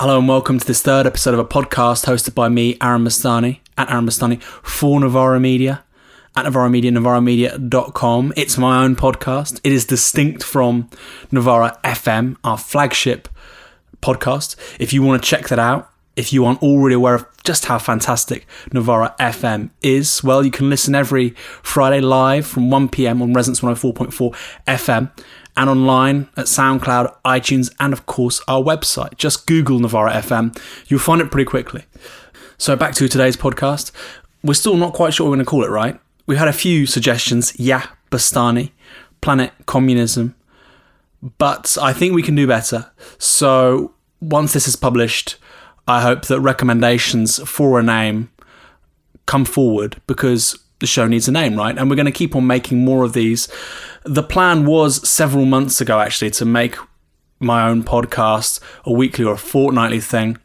Hello 0.00 0.18
and 0.18 0.26
welcome 0.26 0.58
to 0.58 0.66
this 0.66 0.80
third 0.80 1.06
episode 1.06 1.34
of 1.34 1.40
a 1.40 1.44
podcast 1.44 2.06
hosted 2.06 2.34
by 2.34 2.48
me, 2.48 2.74
Aaron 2.80 3.04
Bastani, 3.04 3.60
at 3.76 3.90
Aaron 3.90 4.06
Bastani, 4.06 4.42
for 4.42 4.98
Novara 4.98 5.38
Media, 5.38 5.84
at 6.34 6.46
Novara 6.46 6.70
Media, 6.70 6.90
novaramedia.com. 6.90 8.32
It's 8.34 8.56
my 8.56 8.82
own 8.82 8.96
podcast. 8.96 9.60
It 9.62 9.72
is 9.72 9.84
distinct 9.84 10.42
from 10.42 10.88
Novara 11.30 11.78
FM, 11.84 12.38
our 12.42 12.56
flagship 12.56 13.28
podcast. 14.00 14.56
If 14.80 14.94
you 14.94 15.02
want 15.02 15.22
to 15.22 15.28
check 15.28 15.48
that 15.48 15.58
out, 15.58 15.92
if 16.16 16.32
you 16.32 16.46
aren't 16.46 16.62
already 16.62 16.94
aware 16.94 17.16
of 17.16 17.26
just 17.44 17.66
how 17.66 17.78
fantastic 17.78 18.46
Novara 18.72 19.14
FM 19.20 19.68
is, 19.82 20.24
well, 20.24 20.42
you 20.42 20.50
can 20.50 20.70
listen 20.70 20.94
every 20.94 21.30
Friday 21.62 22.00
live 22.00 22.46
from 22.46 22.70
1 22.70 22.88
pm 22.88 23.20
on 23.20 23.34
Resonance 23.34 23.60
104.4 23.60 24.34
FM 24.66 25.10
and 25.56 25.70
online 25.70 26.28
at 26.36 26.46
SoundCloud, 26.46 27.16
iTunes, 27.24 27.72
and 27.78 27.92
of 27.92 28.06
course 28.06 28.40
our 28.48 28.62
website. 28.62 29.16
Just 29.16 29.46
Google 29.46 29.78
Novara 29.78 30.12
FM, 30.12 30.56
you'll 30.88 31.00
find 31.00 31.20
it 31.20 31.30
pretty 31.30 31.48
quickly. 31.48 31.84
So 32.58 32.76
back 32.76 32.94
to 32.96 33.08
today's 33.08 33.36
podcast. 33.36 33.92
We're 34.42 34.54
still 34.54 34.76
not 34.76 34.92
quite 34.92 35.14
sure 35.14 35.26
what 35.26 35.30
we're 35.30 35.36
going 35.36 35.46
to 35.46 35.50
call 35.50 35.64
it, 35.64 35.70
right? 35.70 36.00
We 36.26 36.36
had 36.36 36.48
a 36.48 36.52
few 36.52 36.86
suggestions. 36.86 37.58
Yeah, 37.58 37.86
Bastani, 38.10 38.70
Planet 39.20 39.52
Communism, 39.66 40.34
but 41.38 41.76
I 41.80 41.92
think 41.92 42.14
we 42.14 42.22
can 42.22 42.34
do 42.34 42.46
better. 42.46 42.90
So 43.18 43.94
once 44.20 44.52
this 44.52 44.68
is 44.68 44.76
published, 44.76 45.36
I 45.86 46.02
hope 46.02 46.26
that 46.26 46.40
recommendations 46.40 47.38
for 47.48 47.78
a 47.78 47.82
name 47.82 48.30
come 49.26 49.44
forward 49.44 50.00
because 50.06 50.58
the 50.80 50.86
show 50.86 51.06
needs 51.06 51.28
a 51.28 51.32
name, 51.32 51.56
right? 51.56 51.76
And 51.78 51.88
we're 51.88 51.96
going 51.96 52.06
to 52.06 52.12
keep 52.12 52.34
on 52.34 52.46
making 52.46 52.84
more 52.84 53.04
of 53.04 53.12
these. 53.12 53.48
The 54.04 54.22
plan 54.22 54.66
was 54.66 55.06
several 55.08 55.44
months 55.44 55.80
ago, 55.80 56.00
actually, 56.00 56.30
to 56.32 56.44
make 56.44 56.76
my 57.38 57.68
own 57.68 57.82
podcast 57.82 58.60
a 58.84 58.92
weekly 58.92 59.24
or 59.24 59.34
a 59.34 59.38
fortnightly 59.38 60.00
thing. 60.00 60.38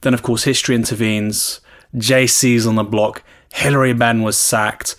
Then, 0.00 0.14
of 0.14 0.22
course, 0.22 0.44
history 0.44 0.74
intervenes. 0.74 1.60
JC's 1.94 2.66
on 2.66 2.74
the 2.74 2.84
block. 2.84 3.22
Hilary 3.52 3.94
Benn 3.94 4.22
was 4.22 4.36
sacked. 4.36 4.96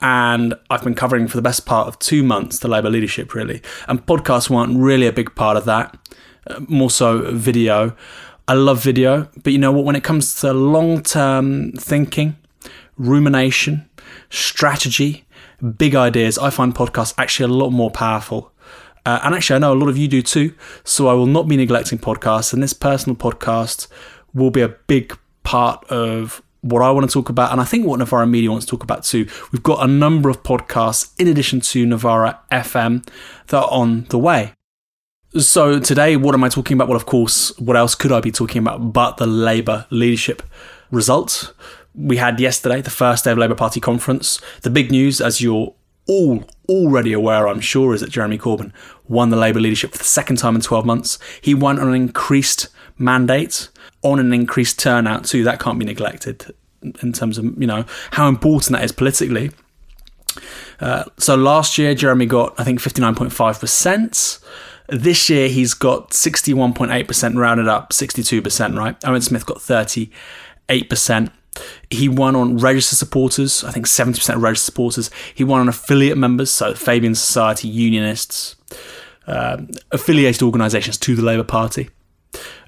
And 0.00 0.54
I've 0.70 0.82
been 0.82 0.94
covering 0.94 1.28
for 1.28 1.36
the 1.36 1.42
best 1.42 1.66
part 1.66 1.86
of 1.86 1.98
two 1.98 2.22
months 2.22 2.60
the 2.60 2.68
Labour 2.68 2.88
leadership, 2.88 3.34
really. 3.34 3.60
And 3.86 4.04
podcasts 4.06 4.48
weren't 4.48 4.78
really 4.78 5.06
a 5.06 5.12
big 5.12 5.34
part 5.34 5.56
of 5.56 5.66
that, 5.66 5.96
uh, 6.46 6.60
more 6.68 6.90
so 6.90 7.30
video. 7.32 7.94
I 8.48 8.54
love 8.54 8.82
video, 8.82 9.28
but 9.42 9.52
you 9.52 9.58
know 9.58 9.72
what? 9.72 9.84
When 9.84 9.96
it 9.96 10.02
comes 10.02 10.40
to 10.40 10.52
long 10.52 11.02
term 11.02 11.72
thinking, 11.72 12.36
rumination, 12.96 13.89
strategy, 14.30 15.24
big 15.76 15.94
ideas, 15.94 16.38
I 16.38 16.50
find 16.50 16.74
podcasts 16.74 17.14
actually 17.18 17.52
a 17.52 17.54
lot 17.54 17.70
more 17.70 17.90
powerful. 17.90 18.52
Uh, 19.04 19.20
and 19.22 19.34
actually, 19.34 19.56
I 19.56 19.58
know 19.58 19.72
a 19.72 19.74
lot 19.74 19.88
of 19.88 19.96
you 19.96 20.08
do 20.08 20.22
too. 20.22 20.54
So 20.84 21.08
I 21.08 21.12
will 21.14 21.26
not 21.26 21.48
be 21.48 21.56
neglecting 21.56 21.98
podcasts, 21.98 22.52
and 22.52 22.62
this 22.62 22.72
personal 22.72 23.16
podcast 23.16 23.88
will 24.34 24.50
be 24.50 24.60
a 24.60 24.68
big 24.68 25.16
part 25.42 25.84
of 25.90 26.42
what 26.62 26.82
I 26.82 26.90
want 26.90 27.08
to 27.08 27.12
talk 27.12 27.28
about, 27.28 27.52
and 27.52 27.60
I 27.60 27.64
think 27.64 27.86
what 27.86 27.98
Novara 27.98 28.26
Media 28.26 28.50
wants 28.50 28.66
to 28.66 28.70
talk 28.70 28.82
about 28.82 29.04
too. 29.04 29.26
We've 29.50 29.62
got 29.62 29.82
a 29.82 29.86
number 29.86 30.28
of 30.28 30.42
podcasts 30.42 31.12
in 31.18 31.26
addition 31.26 31.60
to 31.62 31.86
Novara 31.86 32.38
FM 32.52 33.06
that 33.48 33.56
are 33.56 33.70
on 33.70 34.04
the 34.10 34.18
way. 34.18 34.52
So 35.38 35.78
today, 35.78 36.16
what 36.16 36.34
am 36.34 36.44
I 36.44 36.48
talking 36.48 36.76
about? 36.76 36.88
Well, 36.88 36.96
of 36.96 37.06
course, 37.06 37.56
what 37.58 37.76
else 37.76 37.94
could 37.94 38.12
I 38.12 38.20
be 38.20 38.32
talking 38.32 38.60
about 38.60 38.92
but 38.92 39.16
the 39.16 39.26
Labour 39.26 39.86
leadership 39.90 40.42
results? 40.90 41.52
We 41.94 42.16
had 42.16 42.40
yesterday, 42.40 42.80
the 42.80 42.90
first 42.90 43.24
day 43.24 43.32
of 43.32 43.38
Labour 43.38 43.54
Party 43.54 43.80
conference. 43.80 44.40
The 44.62 44.70
big 44.70 44.90
news, 44.90 45.20
as 45.20 45.40
you're 45.40 45.74
all 46.06 46.44
already 46.68 47.12
aware, 47.12 47.48
I'm 47.48 47.60
sure, 47.60 47.94
is 47.94 48.00
that 48.00 48.10
Jeremy 48.10 48.38
Corbyn 48.38 48.72
won 49.08 49.30
the 49.30 49.36
Labour 49.36 49.60
leadership 49.60 49.92
for 49.92 49.98
the 49.98 50.04
second 50.04 50.36
time 50.36 50.54
in 50.54 50.60
12 50.60 50.86
months. 50.86 51.18
He 51.40 51.54
won 51.54 51.78
on 51.78 51.88
an 51.88 51.94
increased 51.94 52.68
mandate, 52.98 53.68
on 54.02 54.18
an 54.18 54.32
increased 54.32 54.78
turnout 54.78 55.24
too. 55.24 55.44
That 55.44 55.60
can't 55.60 55.78
be 55.78 55.84
neglected 55.84 56.54
in 57.02 57.12
terms 57.12 57.38
of 57.38 57.44
you 57.60 57.66
know 57.66 57.84
how 58.12 58.28
important 58.28 58.72
that 58.72 58.84
is 58.84 58.92
politically. 58.92 59.50
Uh, 60.80 61.04
so 61.18 61.34
last 61.34 61.76
year, 61.76 61.94
Jeremy 61.94 62.26
got 62.26 62.58
I 62.58 62.64
think 62.64 62.80
59.5 62.80 63.60
percent. 63.60 64.38
This 64.88 65.30
year, 65.30 65.48
he's 65.48 65.74
got 65.74 66.10
61.8 66.10 67.06
percent, 67.06 67.36
rounded 67.36 67.68
up 67.68 67.92
62 67.92 68.42
percent. 68.42 68.76
Right, 68.76 68.96
Owen 69.04 69.20
Smith 69.20 69.46
got 69.46 69.60
38 69.60 70.88
percent. 70.88 71.30
He 71.90 72.08
won 72.08 72.36
on 72.36 72.58
registered 72.58 72.98
supporters, 72.98 73.64
I 73.64 73.70
think 73.70 73.86
70% 73.86 74.34
of 74.34 74.42
registered 74.42 74.66
supporters. 74.66 75.10
He 75.34 75.44
won 75.44 75.60
on 75.60 75.68
affiliate 75.68 76.18
members, 76.18 76.50
so 76.50 76.74
Fabian 76.74 77.14
Society, 77.14 77.68
Unionists, 77.68 78.56
um, 79.26 79.70
affiliated 79.92 80.42
organisations 80.42 80.98
to 80.98 81.14
the 81.16 81.22
Labour 81.22 81.44
Party. 81.44 81.90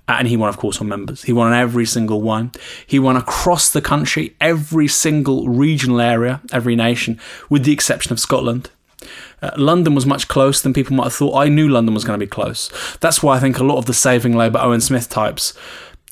And 0.08 0.26
he 0.26 0.36
won, 0.36 0.48
of 0.48 0.58
course, 0.58 0.80
on 0.80 0.88
members. 0.88 1.22
He 1.22 1.32
won 1.32 1.48
on 1.48 1.58
every 1.58 1.86
single 1.86 2.20
one. 2.20 2.50
He 2.86 2.98
won 2.98 3.16
across 3.16 3.70
the 3.70 3.80
country, 3.80 4.34
every 4.40 4.88
single 4.88 5.48
regional 5.48 6.00
area, 6.00 6.40
every 6.52 6.74
nation, 6.74 7.20
with 7.48 7.64
the 7.64 7.72
exception 7.72 8.12
of 8.12 8.18
Scotland. 8.18 8.70
Uh, 9.40 9.50
London 9.56 9.94
was 9.94 10.06
much 10.06 10.28
closer 10.28 10.62
than 10.62 10.72
people 10.72 10.94
might 10.94 11.04
have 11.04 11.14
thought. 11.14 11.36
I 11.36 11.48
knew 11.48 11.68
London 11.68 11.94
was 11.94 12.04
going 12.04 12.18
to 12.18 12.24
be 12.24 12.30
close. 12.30 12.70
That's 13.00 13.22
why 13.22 13.36
I 13.36 13.40
think 13.40 13.58
a 13.58 13.64
lot 13.64 13.78
of 13.78 13.86
the 13.86 13.94
Saving 13.94 14.36
Labour 14.36 14.58
Owen 14.60 14.80
Smith 14.80 15.08
types 15.08 15.54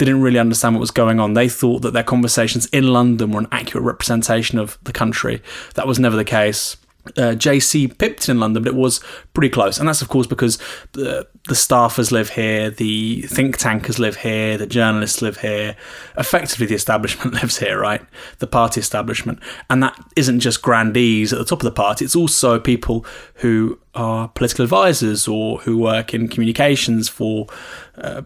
didn't 0.04 0.22
really 0.22 0.38
understand 0.38 0.74
what 0.74 0.80
was 0.80 0.90
going 0.90 1.20
on. 1.20 1.34
They 1.34 1.48
thought 1.48 1.82
that 1.82 1.92
their 1.92 2.02
conversations 2.02 2.66
in 2.66 2.88
London 2.88 3.30
were 3.30 3.40
an 3.40 3.48
accurate 3.52 3.84
representation 3.84 4.58
of 4.58 4.78
the 4.82 4.92
country. 4.92 5.42
That 5.74 5.86
was 5.86 5.98
never 5.98 6.16
the 6.16 6.24
case. 6.24 6.76
Uh, 7.16 7.32
JC 7.32 7.96
pipped 7.96 8.28
in 8.28 8.38
London, 8.38 8.62
but 8.62 8.74
it 8.74 8.76
was 8.76 9.00
pretty 9.32 9.48
close. 9.48 9.78
And 9.78 9.88
that's, 9.88 10.02
of 10.02 10.08
course, 10.08 10.26
because 10.26 10.58
the, 10.92 11.26
the 11.48 11.54
staffers 11.54 12.12
live 12.12 12.30
here, 12.30 12.70
the 12.70 13.22
think 13.22 13.56
tankers 13.56 13.98
live 13.98 14.16
here, 14.16 14.58
the 14.58 14.66
journalists 14.66 15.22
live 15.22 15.38
here. 15.38 15.76
Effectively, 16.18 16.66
the 16.66 16.74
establishment 16.74 17.32
lives 17.42 17.58
here, 17.58 17.80
right? 17.80 18.02
The 18.38 18.46
party 18.46 18.80
establishment. 18.80 19.40
And 19.70 19.82
that 19.82 19.98
isn't 20.14 20.40
just 20.40 20.60
grandees 20.60 21.32
at 21.32 21.38
the 21.38 21.44
top 21.44 21.60
of 21.60 21.64
the 21.64 21.72
party, 21.72 22.04
it's 22.04 22.16
also 22.16 22.60
people 22.60 23.06
who 23.36 23.78
are 23.94 24.28
political 24.28 24.62
advisors 24.62 25.26
or 25.26 25.58
who 25.60 25.78
work 25.78 26.12
in 26.14 26.28
communications 26.28 27.08
for. 27.08 27.46
Uh, 27.96 28.22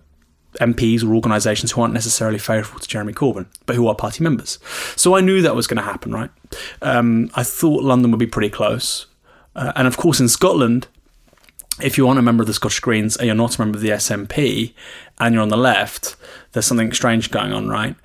MPs 0.60 1.04
or 1.04 1.14
organisations 1.14 1.72
who 1.72 1.82
aren't 1.82 1.94
necessarily 1.94 2.38
favourable 2.38 2.80
to 2.80 2.88
Jeremy 2.88 3.12
Corbyn, 3.12 3.46
but 3.66 3.76
who 3.76 3.88
are 3.88 3.94
party 3.94 4.22
members. 4.22 4.58
So 4.96 5.14
I 5.16 5.20
knew 5.20 5.42
that 5.42 5.56
was 5.56 5.66
going 5.66 5.78
to 5.78 5.82
happen, 5.82 6.12
right? 6.12 6.30
Um, 6.82 7.30
I 7.34 7.42
thought 7.42 7.82
London 7.82 8.10
would 8.10 8.20
be 8.20 8.26
pretty 8.26 8.50
close. 8.50 9.06
Uh, 9.56 9.72
and 9.76 9.86
of 9.86 9.96
course, 9.96 10.20
in 10.20 10.28
Scotland, 10.28 10.88
if 11.82 11.98
you 11.98 12.06
aren't 12.06 12.18
a 12.18 12.22
member 12.22 12.42
of 12.42 12.46
the 12.46 12.54
Scottish 12.54 12.80
Greens 12.80 13.16
and 13.16 13.26
you're 13.26 13.34
not 13.34 13.56
a 13.56 13.60
member 13.60 13.76
of 13.76 13.82
the 13.82 13.90
SNP 13.90 14.72
and 15.18 15.34
you're 15.34 15.42
on 15.42 15.48
the 15.48 15.56
left, 15.56 16.16
there's 16.52 16.66
something 16.66 16.92
strange 16.92 17.30
going 17.30 17.52
on, 17.52 17.68
right? 17.68 17.96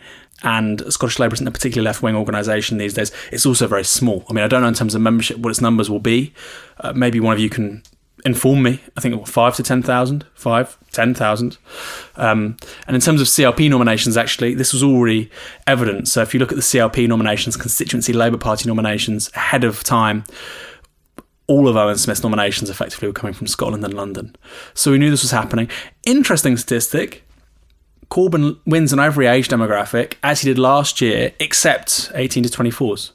And 0.41 0.81
Scottish 0.91 1.19
Labour 1.19 1.33
isn't 1.33 1.47
a 1.47 1.51
particularly 1.51 1.85
left 1.85 2.01
wing 2.01 2.15
organisation 2.15 2.77
these 2.77 2.93
days. 2.93 3.11
It's 3.31 3.45
also 3.45 3.67
very 3.67 3.83
small. 3.83 4.25
I 4.29 4.33
mean, 4.33 4.43
I 4.43 4.47
don't 4.47 4.61
know 4.61 4.67
in 4.67 4.73
terms 4.73 4.95
of 4.95 5.01
membership 5.01 5.37
what 5.37 5.49
its 5.49 5.61
numbers 5.61 5.89
will 5.89 5.99
be. 5.99 6.33
Uh, 6.79 6.93
maybe 6.93 7.19
one 7.19 7.33
of 7.33 7.39
you 7.39 7.49
can 7.49 7.83
inform 8.25 8.63
me. 8.63 8.81
I 8.97 9.01
think 9.01 9.27
five 9.27 9.55
to 9.55 9.63
ten 9.63 9.81
thousand, 9.81 10.25
five, 10.33 10.77
ten 10.91 11.13
thousand. 11.13 11.57
Um, 12.15 12.57
and 12.87 12.95
in 12.95 13.01
terms 13.01 13.21
of 13.21 13.27
CLP 13.27 13.69
nominations, 13.69 14.17
actually, 14.17 14.55
this 14.55 14.73
was 14.73 14.83
already 14.83 15.29
evident. 15.67 16.07
So 16.07 16.21
if 16.21 16.33
you 16.33 16.39
look 16.39 16.51
at 16.51 16.55
the 16.55 16.61
CLP 16.61 17.07
nominations, 17.07 17.57
constituency 17.57 18.13
Labour 18.13 18.37
Party 18.37 18.67
nominations 18.67 19.29
ahead 19.35 19.63
of 19.63 19.83
time, 19.83 20.23
all 21.47 21.67
of 21.67 21.75
Owen 21.75 21.97
Smith's 21.97 22.23
nominations 22.23 22.69
effectively 22.69 23.07
were 23.07 23.13
coming 23.13 23.33
from 23.33 23.47
Scotland 23.47 23.83
and 23.83 23.93
London. 23.93 24.35
So 24.73 24.91
we 24.91 24.97
knew 24.97 25.09
this 25.09 25.23
was 25.23 25.31
happening. 25.31 25.69
Interesting 26.05 26.57
statistic. 26.57 27.23
Corbyn 28.09 28.57
wins 28.65 28.91
on 28.91 28.99
every 28.99 29.27
age 29.27 29.47
demographic, 29.47 30.15
as 30.23 30.41
he 30.41 30.49
did 30.49 30.57
last 30.57 30.99
year, 30.99 31.31
except 31.39 32.11
18 32.15 32.43
to 32.43 32.49
24s. 32.49 33.11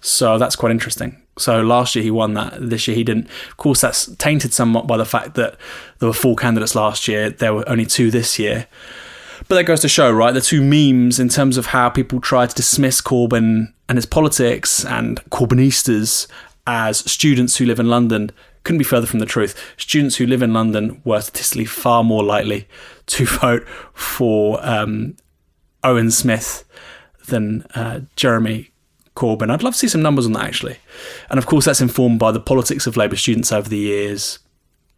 So 0.00 0.36
that's 0.36 0.56
quite 0.56 0.72
interesting. 0.72 1.21
So 1.38 1.62
last 1.62 1.94
year 1.94 2.02
he 2.02 2.10
won 2.10 2.34
that. 2.34 2.54
This 2.60 2.86
year 2.86 2.96
he 2.96 3.04
didn't. 3.04 3.28
Of 3.48 3.56
course, 3.56 3.80
that's 3.80 4.06
tainted 4.16 4.52
somewhat 4.52 4.86
by 4.86 4.96
the 4.96 5.04
fact 5.04 5.34
that 5.34 5.56
there 5.98 6.08
were 6.08 6.14
four 6.14 6.36
candidates 6.36 6.74
last 6.74 7.08
year. 7.08 7.30
There 7.30 7.54
were 7.54 7.68
only 7.68 7.86
two 7.86 8.10
this 8.10 8.38
year. 8.38 8.66
But 9.48 9.56
that 9.56 9.64
goes 9.64 9.80
to 9.80 9.88
show, 9.88 10.10
right? 10.10 10.32
The 10.32 10.40
two 10.40 10.62
memes 10.62 11.18
in 11.18 11.28
terms 11.28 11.56
of 11.56 11.66
how 11.66 11.88
people 11.88 12.20
try 12.20 12.46
to 12.46 12.54
dismiss 12.54 13.00
Corbyn 13.00 13.72
and 13.88 13.98
his 13.98 14.06
politics 14.06 14.84
and 14.84 15.22
Corbynistas 15.30 16.26
as 16.66 16.98
students 17.10 17.56
who 17.56 17.66
live 17.66 17.80
in 17.80 17.88
London 17.88 18.30
couldn't 18.64 18.78
be 18.78 18.84
further 18.84 19.06
from 19.06 19.18
the 19.18 19.26
truth. 19.26 19.74
Students 19.76 20.16
who 20.16 20.26
live 20.26 20.42
in 20.42 20.52
London 20.52 21.00
were 21.04 21.20
statistically 21.20 21.64
far 21.64 22.04
more 22.04 22.22
likely 22.22 22.68
to 23.06 23.26
vote 23.40 23.66
for 23.94 24.64
um, 24.64 25.16
Owen 25.82 26.10
Smith 26.10 26.64
than 27.26 27.62
uh, 27.74 28.00
Jeremy 28.16 28.71
Corbyn. 29.14 29.50
I'd 29.50 29.62
love 29.62 29.74
to 29.74 29.78
see 29.78 29.88
some 29.88 30.02
numbers 30.02 30.26
on 30.26 30.32
that 30.32 30.44
actually. 30.44 30.78
And 31.30 31.38
of 31.38 31.46
course, 31.46 31.66
that's 31.66 31.80
informed 31.80 32.18
by 32.18 32.32
the 32.32 32.40
politics 32.40 32.86
of 32.86 32.96
Labour 32.96 33.16
students 33.16 33.52
over 33.52 33.68
the 33.68 33.78
years 33.78 34.38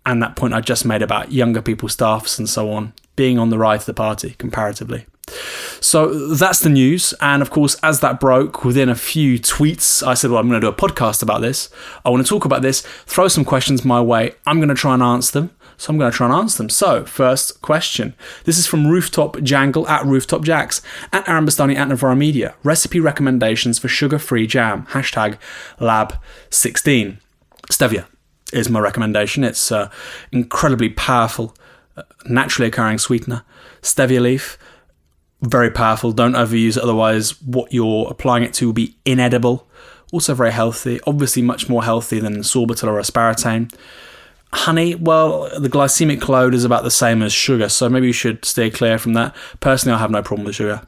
and 0.06 0.22
that 0.22 0.37
point 0.37 0.55
I 0.55 0.61
just 0.61 0.84
made 0.84 1.02
about 1.02 1.32
younger 1.32 1.62
people, 1.62 1.88
staffs, 1.88 2.38
and 2.38 2.49
so 2.49 2.70
on 2.70 2.93
being 3.16 3.38
on 3.38 3.50
the 3.50 3.58
right 3.58 3.78
of 3.78 3.87
the 3.87 3.94
party 3.94 4.34
comparatively. 4.38 5.06
So 5.81 6.34
that's 6.34 6.61
the 6.61 6.69
news. 6.69 7.14
And 7.20 7.40
of 7.40 7.50
course, 7.50 7.76
as 7.82 8.00
that 8.00 8.20
broke 8.20 8.64
within 8.64 8.88
a 8.88 8.94
few 8.94 9.38
tweets, 9.38 10.06
I 10.06 10.14
said, 10.14 10.31
Well, 10.31 10.40
I'm 10.40 10.49
going 10.49 10.61
to 10.61 10.66
do 10.66 10.70
a 10.70 10.75
podcast 10.75 11.22
about 11.22 11.40
this. 11.40 11.70
I 12.05 12.11
want 12.11 12.25
to 12.25 12.28
talk 12.28 12.44
about 12.44 12.62
this, 12.62 12.82
throw 13.06 13.28
some 13.28 13.44
questions 13.44 13.84
my 13.84 14.00
way. 14.00 14.34
I'm 14.46 14.58
going 14.58 14.69
to 14.69 14.75
try 14.75 14.94
and 14.94 15.02
answer 15.02 15.40
them. 15.40 15.50
So 15.76 15.93
I'm 15.93 15.99
going 15.99 16.11
to 16.11 16.17
try 16.17 16.26
and 16.26 16.35
answer 16.35 16.59
them. 16.59 16.69
So, 16.69 17.05
first 17.05 17.61
question. 17.62 18.15
This 18.44 18.59
is 18.59 18.67
from 18.67 18.87
Rooftop 18.87 19.41
Jangle 19.43 19.87
at 19.88 20.05
Rooftop 20.05 20.43
Jacks 20.43 20.82
at 21.12 21.29
Aaron 21.29 21.47
Bastani 21.47 21.76
at 21.76 21.88
Novara 21.88 22.17
Media. 22.17 22.55
Recipe 22.62 23.00
recommendations 23.00 23.79
for 23.79 23.88
sugar 23.88 24.19
free 24.19 24.47
jam. 24.47 24.87
Hashtag 24.91 25.38
lab16. 25.79 27.19
Stevia 27.71 28.06
is 28.53 28.71
my 28.71 28.81
recommendation. 28.81 29.44
It's 29.44 29.73
uh, 29.73 29.91
incredibly 30.32 30.91
powerful, 30.91 31.56
uh, 31.97 32.03
naturally 32.26 32.69
occurring 32.69 32.99
sweetener. 32.99 33.43
Stevia 33.82 34.21
leaf, 34.21 34.59
very 35.43 35.71
powerful. 35.71 36.12
Don't 36.12 36.35
overuse 36.35 36.76
it, 36.76 36.82
otherwise, 36.82 37.41
what 37.43 37.73
you're 37.73 38.09
applying 38.11 38.44
it 38.44 38.55
to 38.55 38.67
will 38.67 38.73
be 38.73 38.97
inedible. 39.05 39.69
Also, 40.12 40.35
very 40.35 40.53
healthy. 40.53 41.00
Obviously, 41.06 41.43
much 41.43 41.69
more 41.69 41.85
healthy 41.85 42.21
than 42.21 42.38
sorbitol 42.38 42.88
or 42.88 43.00
aspartame. 43.00 43.73
Honey, 44.54 44.94
well, 44.94 45.50
the 45.58 45.68
glycemic 45.68 46.28
load 46.28 46.54
is 46.54 46.64
about 46.64 46.84
the 46.84 46.90
same 46.90 47.22
as 47.22 47.32
sugar, 47.32 47.68
so 47.68 47.88
maybe 47.88 48.06
you 48.06 48.12
should 48.12 48.44
stay 48.44 48.70
clear 48.70 48.98
from 48.98 49.14
that. 49.14 49.34
Personally, 49.58 49.96
I 49.96 49.98
have 49.98 50.12
no 50.12 50.22
problem 50.22 50.46
with 50.46 50.54
sugar. 50.54 50.86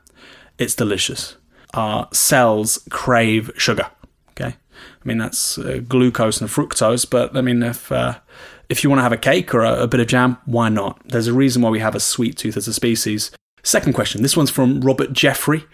It's 0.56 0.76
delicious. 0.76 1.36
Our 1.74 2.08
cells 2.12 2.78
crave 2.90 3.50
sugar. 3.56 3.90
Okay, 4.30 4.54
I 4.54 5.04
mean 5.04 5.18
that's 5.18 5.58
uh, 5.58 5.80
glucose 5.86 6.40
and 6.40 6.48
fructose, 6.48 7.10
but 7.10 7.36
I 7.36 7.40
mean 7.40 7.62
if 7.62 7.90
uh, 7.90 8.20
if 8.68 8.84
you 8.84 8.90
want 8.90 9.00
to 9.00 9.02
have 9.02 9.12
a 9.12 9.16
cake 9.16 9.52
or 9.52 9.64
a, 9.64 9.82
a 9.82 9.88
bit 9.88 9.98
of 9.98 10.06
jam, 10.06 10.38
why 10.44 10.68
not? 10.68 11.00
There's 11.08 11.26
a 11.26 11.34
reason 11.34 11.60
why 11.60 11.70
we 11.70 11.80
have 11.80 11.96
a 11.96 12.00
sweet 12.00 12.36
tooth 12.36 12.56
as 12.56 12.68
a 12.68 12.72
species. 12.72 13.32
Second 13.64 13.94
question. 13.94 14.22
This 14.22 14.36
one's 14.36 14.50
from 14.50 14.80
Robert 14.80 15.12
Jeffrey 15.12 15.64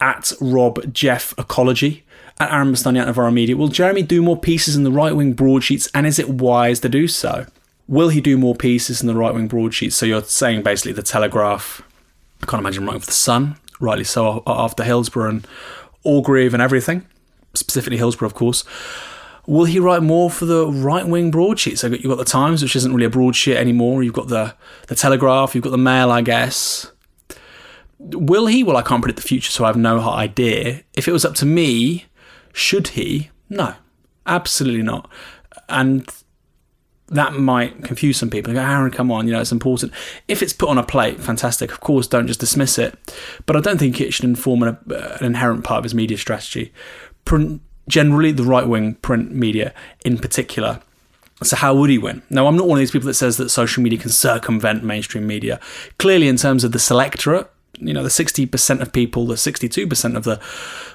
at 0.00 0.32
Rob 0.40 0.92
Jeff 0.92 1.34
Ecology 1.38 2.04
at 2.40 2.52
Aaron 2.52 2.72
Bastani 2.72 3.00
at 3.00 3.06
Novara 3.06 3.32
Media. 3.32 3.56
Will 3.56 3.68
Jeremy 3.68 4.02
do 4.02 4.22
more 4.22 4.36
pieces 4.38 4.76
in 4.76 4.84
the 4.84 4.92
right 4.92 5.14
wing 5.14 5.32
broadsheets, 5.32 5.88
and 5.94 6.06
is 6.06 6.18
it 6.18 6.28
wise 6.28 6.80
to 6.80 6.88
do 6.88 7.08
so? 7.08 7.46
Will 7.88 8.10
he 8.10 8.20
do 8.20 8.36
more 8.36 8.54
pieces 8.54 9.00
in 9.00 9.06
the 9.06 9.14
right 9.14 9.34
wing 9.34 9.48
broadsheets? 9.48 9.96
So 9.96 10.06
you're 10.06 10.22
saying 10.22 10.62
basically 10.62 10.92
the 10.92 11.02
Telegraph. 11.02 11.82
I 12.42 12.46
can't 12.46 12.60
imagine 12.60 12.84
writing 12.84 13.00
for 13.00 13.06
the 13.06 13.12
Sun, 13.12 13.56
rightly 13.80 14.04
so, 14.04 14.42
after 14.46 14.84
Hillsborough 14.84 15.30
and 15.30 15.48
Orgreave 16.04 16.54
and 16.54 16.62
everything, 16.62 17.06
specifically 17.54 17.96
Hillsborough, 17.96 18.26
of 18.26 18.34
course. 18.34 18.64
Will 19.46 19.64
he 19.64 19.80
write 19.80 20.02
more 20.02 20.30
for 20.30 20.44
the 20.44 20.66
right 20.66 21.08
wing 21.08 21.30
broadsheets? 21.30 21.80
So 21.80 21.86
you've 21.86 22.04
got 22.04 22.18
the 22.18 22.24
Times, 22.24 22.62
which 22.62 22.76
isn't 22.76 22.92
really 22.92 23.06
a 23.06 23.10
broadsheet 23.10 23.56
anymore. 23.56 24.02
You've 24.02 24.12
got 24.12 24.28
the 24.28 24.54
the 24.88 24.94
Telegraph. 24.94 25.54
You've 25.54 25.64
got 25.64 25.70
the 25.70 25.78
Mail, 25.78 26.10
I 26.10 26.20
guess. 26.20 26.92
Will 27.98 28.46
he? 28.46 28.62
Well, 28.62 28.76
I 28.76 28.82
can't 28.82 29.02
predict 29.02 29.20
the 29.20 29.26
future, 29.26 29.50
so 29.50 29.64
I 29.64 29.68
have 29.68 29.76
no 29.76 30.00
idea. 30.00 30.82
If 30.92 31.08
it 31.08 31.12
was 31.12 31.24
up 31.24 31.34
to 31.36 31.46
me, 31.46 32.04
should 32.52 32.88
he? 32.88 33.30
No, 33.48 33.74
absolutely 34.26 34.82
not. 34.82 35.10
And 35.68 36.08
that 37.08 37.34
might 37.34 37.84
confuse 37.84 38.16
some 38.16 38.30
people. 38.30 38.52
Go, 38.52 38.60
Aaron, 38.60 38.90
come 38.90 39.10
on, 39.10 39.26
you 39.26 39.32
know, 39.32 39.40
it's 39.40 39.52
important. 39.52 39.92
If 40.28 40.42
it's 40.42 40.52
put 40.52 40.68
on 40.68 40.78
a 40.78 40.82
plate, 40.82 41.20
fantastic. 41.20 41.72
Of 41.72 41.80
course, 41.80 42.06
don't 42.06 42.26
just 42.26 42.40
dismiss 42.40 42.78
it. 42.78 42.96
But 43.46 43.56
I 43.56 43.60
don't 43.60 43.78
think 43.78 44.00
it 44.00 44.12
should 44.12 44.26
inform 44.26 44.62
an, 44.62 44.78
an 44.90 45.24
inherent 45.24 45.64
part 45.64 45.78
of 45.78 45.84
his 45.84 45.94
media 45.94 46.18
strategy. 46.18 46.72
Print, 47.24 47.62
generally, 47.88 48.32
the 48.32 48.44
right 48.44 48.66
wing 48.66 48.94
print 48.96 49.32
media 49.32 49.72
in 50.04 50.18
particular. 50.18 50.80
So, 51.42 51.56
how 51.56 51.74
would 51.74 51.88
he 51.88 51.98
win? 51.98 52.22
Now, 52.30 52.46
I'm 52.46 52.56
not 52.56 52.66
one 52.66 52.78
of 52.78 52.80
these 52.80 52.90
people 52.90 53.06
that 53.06 53.14
says 53.14 53.36
that 53.36 53.48
social 53.48 53.82
media 53.82 53.98
can 53.98 54.10
circumvent 54.10 54.82
mainstream 54.82 55.26
media. 55.26 55.60
Clearly, 55.98 56.28
in 56.28 56.36
terms 56.36 56.64
of 56.64 56.72
the 56.72 56.78
selectorate, 56.78 57.48
you 57.80 57.92
know 57.92 58.02
the 58.02 58.08
60% 58.08 58.80
of 58.80 58.92
people 58.92 59.26
the 59.26 59.34
62% 59.34 60.16
of 60.16 60.24
the 60.24 60.40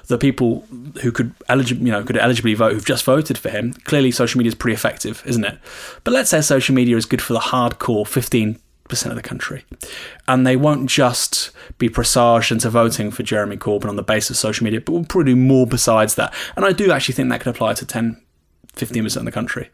the 0.06 0.18
people 0.18 0.66
who 1.02 1.10
could 1.10 1.36
eligi- 1.48 1.78
you 1.78 1.92
know 1.92 2.02
could 2.04 2.16
eligibly 2.16 2.54
vote 2.54 2.72
who've 2.72 2.84
just 2.84 3.04
voted 3.04 3.38
for 3.38 3.48
him 3.48 3.72
clearly 3.84 4.10
social 4.10 4.38
media 4.38 4.48
is 4.48 4.54
pretty 4.54 4.74
effective 4.74 5.22
isn't 5.26 5.44
it? 5.44 5.58
But 6.04 6.12
let's 6.12 6.30
say 6.30 6.40
social 6.40 6.74
media 6.74 6.96
is 6.96 7.06
good 7.06 7.22
for 7.22 7.32
the 7.32 7.40
hardcore 7.40 8.04
15% 8.04 8.58
of 9.06 9.16
the 9.16 9.22
country. 9.22 9.64
And 10.28 10.46
they 10.46 10.56
won't 10.56 10.88
just 10.88 11.50
be 11.78 11.88
presaged 11.88 12.52
into 12.52 12.70
voting 12.70 13.10
for 13.10 13.22
Jeremy 13.22 13.56
Corbyn 13.56 13.88
on 13.88 13.96
the 13.96 14.02
basis 14.02 14.30
of 14.30 14.36
social 14.36 14.64
media 14.64 14.80
but 14.80 14.92
will 14.92 15.04
probably 15.04 15.32
do 15.32 15.36
more 15.36 15.66
besides 15.66 16.14
that. 16.16 16.34
And 16.56 16.64
I 16.64 16.72
do 16.72 16.92
actually 16.92 17.14
think 17.14 17.30
that 17.30 17.40
could 17.40 17.54
apply 17.54 17.74
to 17.74 17.86
10 17.86 18.20
15% 18.74 19.16
of 19.16 19.24
the 19.24 19.32
country. 19.32 19.70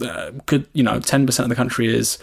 Uh, 0.00 0.30
could 0.46 0.66
you 0.72 0.82
know 0.82 0.98
10% 0.98 1.38
of 1.40 1.48
the 1.48 1.54
country 1.54 1.94
is 1.94 2.18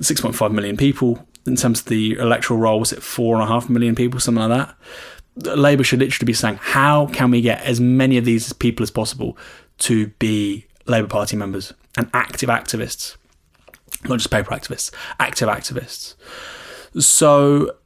6.5 0.00 0.52
million 0.52 0.76
people 0.76 1.24
in 1.46 1.56
terms 1.56 1.80
of 1.80 1.86
the 1.86 2.12
electoral 2.18 2.58
roll, 2.58 2.80
was 2.80 2.92
it 2.92 3.02
four 3.02 3.34
and 3.34 3.44
a 3.44 3.46
half 3.46 3.68
million 3.68 3.94
people, 3.94 4.20
something 4.20 4.48
like 4.48 4.66
that? 5.36 5.56
Labour 5.56 5.84
should 5.84 5.98
literally 5.98 6.26
be 6.26 6.32
saying, 6.32 6.58
how 6.60 7.06
can 7.06 7.30
we 7.30 7.40
get 7.40 7.60
as 7.62 7.80
many 7.80 8.16
of 8.16 8.24
these 8.24 8.52
people 8.52 8.82
as 8.82 8.90
possible 8.90 9.36
to 9.78 10.06
be 10.18 10.66
Labour 10.86 11.08
Party 11.08 11.36
members 11.36 11.72
and 11.96 12.08
active 12.14 12.48
activists? 12.48 13.16
Not 14.04 14.18
just 14.18 14.30
paper 14.30 14.50
activists, 14.50 14.92
active 15.18 15.48
activists. 15.48 16.14
So 16.98 17.76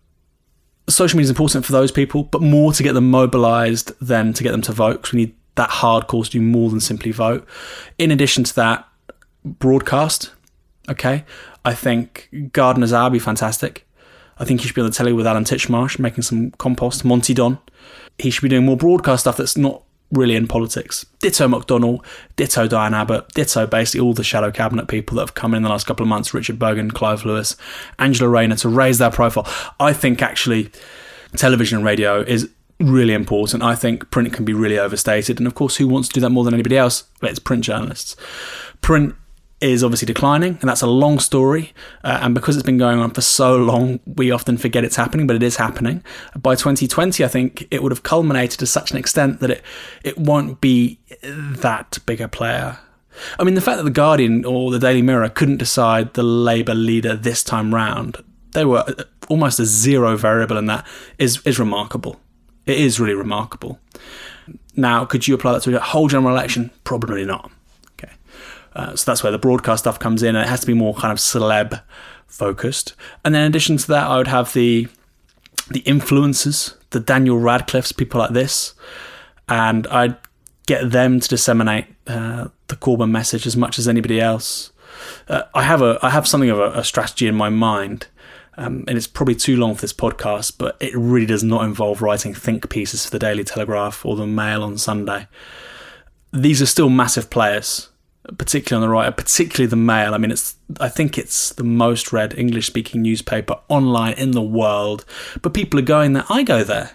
social 0.88 1.16
media 1.16 1.24
is 1.24 1.30
important 1.30 1.64
for 1.64 1.72
those 1.72 1.92
people, 1.92 2.24
but 2.24 2.42
more 2.42 2.72
to 2.72 2.82
get 2.82 2.92
them 2.92 3.10
mobilised 3.10 3.92
than 4.00 4.32
to 4.34 4.42
get 4.42 4.52
them 4.52 4.62
to 4.62 4.72
vote 4.72 5.02
because 5.02 5.12
we 5.12 5.20
need 5.20 5.34
that 5.54 5.70
hard 5.70 6.06
hardcore 6.06 6.24
to 6.24 6.30
do 6.30 6.40
more 6.40 6.70
than 6.70 6.80
simply 6.80 7.12
vote. 7.12 7.46
In 7.98 8.10
addition 8.10 8.44
to 8.44 8.54
that, 8.56 8.88
broadcast. 9.44 10.32
Okay, 10.88 11.24
I 11.68 11.74
think 11.74 12.30
Gardner's 12.52 12.94
Hour 12.94 13.10
be 13.10 13.18
fantastic. 13.18 13.86
I 14.38 14.46
think 14.46 14.62
he 14.62 14.66
should 14.66 14.74
be 14.74 14.80
on 14.80 14.86
the 14.86 14.94
telly 14.94 15.12
with 15.12 15.26
Alan 15.26 15.44
Titchmarsh 15.44 15.98
making 15.98 16.22
some 16.22 16.50
compost. 16.52 17.04
Monty 17.04 17.34
Don. 17.34 17.58
He 18.16 18.30
should 18.30 18.40
be 18.40 18.48
doing 18.48 18.64
more 18.64 18.76
broadcast 18.78 19.24
stuff 19.24 19.36
that's 19.36 19.58
not 19.58 19.82
really 20.10 20.34
in 20.34 20.48
politics. 20.48 21.04
Ditto 21.20 21.46
McDonnell, 21.46 22.02
ditto 22.36 22.66
Diane 22.66 22.94
Abbott, 22.94 23.28
ditto 23.34 23.66
basically 23.66 24.00
all 24.00 24.14
the 24.14 24.24
shadow 24.24 24.50
cabinet 24.50 24.88
people 24.88 25.16
that 25.16 25.24
have 25.24 25.34
come 25.34 25.52
in 25.52 25.62
the 25.62 25.68
last 25.68 25.86
couple 25.86 26.04
of 26.04 26.08
months 26.08 26.32
Richard 26.32 26.58
Burgon, 26.58 26.90
Clive 26.90 27.26
Lewis, 27.26 27.54
Angela 27.98 28.30
Rayner 28.30 28.56
to 28.56 28.70
raise 28.70 28.96
their 28.96 29.10
profile. 29.10 29.46
I 29.78 29.92
think 29.92 30.22
actually 30.22 30.70
television 31.36 31.76
and 31.76 31.86
radio 31.86 32.22
is 32.22 32.48
really 32.80 33.12
important. 33.12 33.62
I 33.62 33.74
think 33.74 34.10
print 34.10 34.32
can 34.32 34.46
be 34.46 34.54
really 34.54 34.78
overstated. 34.78 35.38
And 35.38 35.46
of 35.46 35.54
course, 35.54 35.76
who 35.76 35.86
wants 35.86 36.08
to 36.08 36.14
do 36.14 36.20
that 36.22 36.30
more 36.30 36.44
than 36.44 36.54
anybody 36.54 36.78
else? 36.78 37.04
Well, 37.20 37.30
it's 37.30 37.38
print 37.38 37.62
journalists. 37.62 38.16
Print 38.80 39.14
is 39.60 39.82
obviously 39.82 40.06
declining, 40.06 40.56
and 40.60 40.68
that's 40.68 40.82
a 40.82 40.86
long 40.86 41.18
story. 41.18 41.72
Uh, 42.04 42.18
and 42.22 42.34
because 42.34 42.56
it's 42.56 42.64
been 42.64 42.78
going 42.78 43.00
on 43.00 43.10
for 43.10 43.20
so 43.20 43.56
long, 43.56 44.00
we 44.06 44.30
often 44.30 44.56
forget 44.56 44.84
it's 44.84 44.96
happening, 44.96 45.26
but 45.26 45.36
it 45.36 45.42
is 45.42 45.56
happening. 45.56 46.02
By 46.36 46.54
2020, 46.54 47.24
I 47.24 47.28
think 47.28 47.66
it 47.70 47.82
would 47.82 47.92
have 47.92 48.02
culminated 48.02 48.58
to 48.60 48.66
such 48.66 48.90
an 48.90 48.96
extent 48.96 49.40
that 49.40 49.50
it 49.50 49.62
it 50.04 50.18
won't 50.18 50.60
be 50.60 51.00
that 51.22 51.98
big 52.06 52.20
a 52.20 52.28
player. 52.28 52.78
I 53.38 53.44
mean, 53.44 53.54
the 53.54 53.60
fact 53.60 53.78
that 53.78 53.84
the 53.84 53.90
Guardian 53.90 54.44
or 54.44 54.70
the 54.70 54.78
Daily 54.78 55.02
Mirror 55.02 55.30
couldn't 55.30 55.56
decide 55.56 56.14
the 56.14 56.22
Labour 56.22 56.74
leader 56.74 57.16
this 57.16 57.42
time 57.42 57.74
round, 57.74 58.22
they 58.52 58.64
were 58.64 58.84
almost 59.28 59.58
a 59.58 59.64
zero 59.64 60.16
variable 60.16 60.56
in 60.56 60.66
that, 60.66 60.86
is 61.18 61.40
is 61.44 61.58
remarkable. 61.58 62.20
It 62.66 62.78
is 62.78 63.00
really 63.00 63.14
remarkable. 63.14 63.80
Now, 64.76 65.04
could 65.04 65.26
you 65.26 65.34
apply 65.34 65.54
that 65.54 65.62
to 65.62 65.76
a 65.76 65.80
whole 65.80 66.06
general 66.06 66.32
election? 66.32 66.70
Probably 66.84 67.24
not. 67.24 67.50
Uh, 68.78 68.94
so 68.94 69.10
that's 69.10 69.24
where 69.24 69.32
the 69.32 69.38
broadcast 69.38 69.82
stuff 69.82 69.98
comes 69.98 70.22
in, 70.22 70.36
and 70.36 70.46
it 70.46 70.48
has 70.48 70.60
to 70.60 70.66
be 70.66 70.72
more 70.72 70.94
kind 70.94 71.10
of 71.10 71.18
celeb 71.18 71.82
focused. 72.28 72.94
And 73.24 73.34
then 73.34 73.42
in 73.42 73.48
addition 73.48 73.76
to 73.76 73.86
that, 73.88 74.06
I 74.06 74.16
would 74.16 74.28
have 74.28 74.52
the 74.52 74.86
the 75.68 75.82
influencers, 75.82 76.76
the 76.90 77.00
Daniel 77.00 77.38
Radcliffes, 77.38 77.92
people 77.92 78.20
like 78.20 78.30
this, 78.30 78.74
and 79.48 79.86
I'd 79.88 80.16
get 80.66 80.92
them 80.92 81.18
to 81.18 81.28
disseminate 81.28 81.86
uh, 82.06 82.48
the 82.68 82.76
Corbyn 82.76 83.10
message 83.10 83.46
as 83.46 83.56
much 83.56 83.80
as 83.80 83.88
anybody 83.88 84.20
else. 84.20 84.70
Uh, 85.26 85.42
I 85.54 85.64
have 85.64 85.82
a 85.82 85.98
I 86.00 86.10
have 86.10 86.28
something 86.28 86.50
of 86.50 86.60
a, 86.60 86.78
a 86.78 86.84
strategy 86.84 87.26
in 87.26 87.34
my 87.34 87.48
mind. 87.48 88.06
Um, 88.56 88.84
and 88.88 88.98
it's 88.98 89.06
probably 89.06 89.36
too 89.36 89.56
long 89.56 89.76
for 89.76 89.82
this 89.82 89.92
podcast, 89.92 90.54
but 90.58 90.76
it 90.80 90.92
really 90.96 91.26
does 91.26 91.44
not 91.44 91.64
involve 91.64 92.02
writing 92.02 92.34
think 92.34 92.68
pieces 92.68 93.04
for 93.04 93.10
the 93.12 93.18
Daily 93.20 93.44
Telegraph 93.44 94.04
or 94.04 94.16
the 94.16 94.26
Mail 94.26 94.64
on 94.64 94.76
Sunday. 94.76 95.28
These 96.32 96.60
are 96.60 96.66
still 96.66 96.90
massive 96.90 97.30
players 97.30 97.88
particularly 98.36 98.84
on 98.84 98.88
the 98.88 98.92
right, 98.92 99.16
particularly 99.16 99.68
the 99.68 99.76
Mail. 99.76 100.14
I 100.14 100.18
mean, 100.18 100.30
it's 100.30 100.56
I 100.80 100.88
think 100.88 101.16
it's 101.16 101.50
the 101.54 101.64
most 101.64 102.12
read 102.12 102.36
English 102.38 102.66
speaking 102.66 103.02
newspaper 103.02 103.56
online 103.68 104.14
in 104.14 104.32
the 104.32 104.42
world. 104.42 105.04
But 105.40 105.54
people 105.54 105.78
are 105.78 105.82
going 105.82 106.12
there. 106.12 106.24
I 106.28 106.42
go 106.42 106.62
there. 106.62 106.90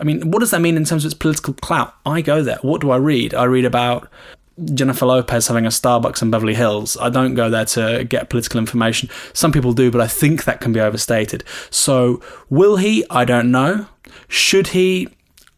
I 0.00 0.04
mean, 0.04 0.30
what 0.30 0.40
does 0.40 0.50
that 0.50 0.60
mean 0.60 0.76
in 0.76 0.84
terms 0.84 1.04
of 1.04 1.12
its 1.12 1.18
political 1.18 1.54
clout? 1.54 1.94
I 2.06 2.22
go 2.22 2.42
there. 2.42 2.58
What 2.62 2.80
do 2.80 2.90
I 2.90 2.96
read? 2.96 3.34
I 3.34 3.44
read 3.44 3.64
about 3.64 4.08
Jennifer 4.74 5.06
Lopez 5.06 5.46
having 5.46 5.64
a 5.66 5.70
Starbucks 5.70 6.22
in 6.22 6.30
Beverly 6.30 6.54
Hills. 6.54 6.96
I 7.00 7.08
don't 7.08 7.34
go 7.34 7.48
there 7.48 7.64
to 7.66 8.04
get 8.04 8.28
political 8.28 8.58
information. 8.58 9.08
Some 9.32 9.52
people 9.52 9.72
do, 9.72 9.90
but 9.90 10.00
I 10.00 10.06
think 10.06 10.44
that 10.44 10.60
can 10.60 10.72
be 10.72 10.80
overstated. 10.80 11.44
So, 11.70 12.22
will 12.50 12.76
he? 12.76 13.04
I 13.10 13.24
don't 13.24 13.50
know. 13.50 13.86
Should 14.28 14.68
he? 14.68 15.08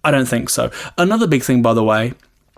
I 0.02 0.10
don't 0.10 0.28
think 0.28 0.50
so. 0.50 0.70
Another 0.98 1.26
big 1.26 1.42
thing, 1.42 1.62
by 1.62 1.72
the 1.72 1.84
way, 1.84 2.12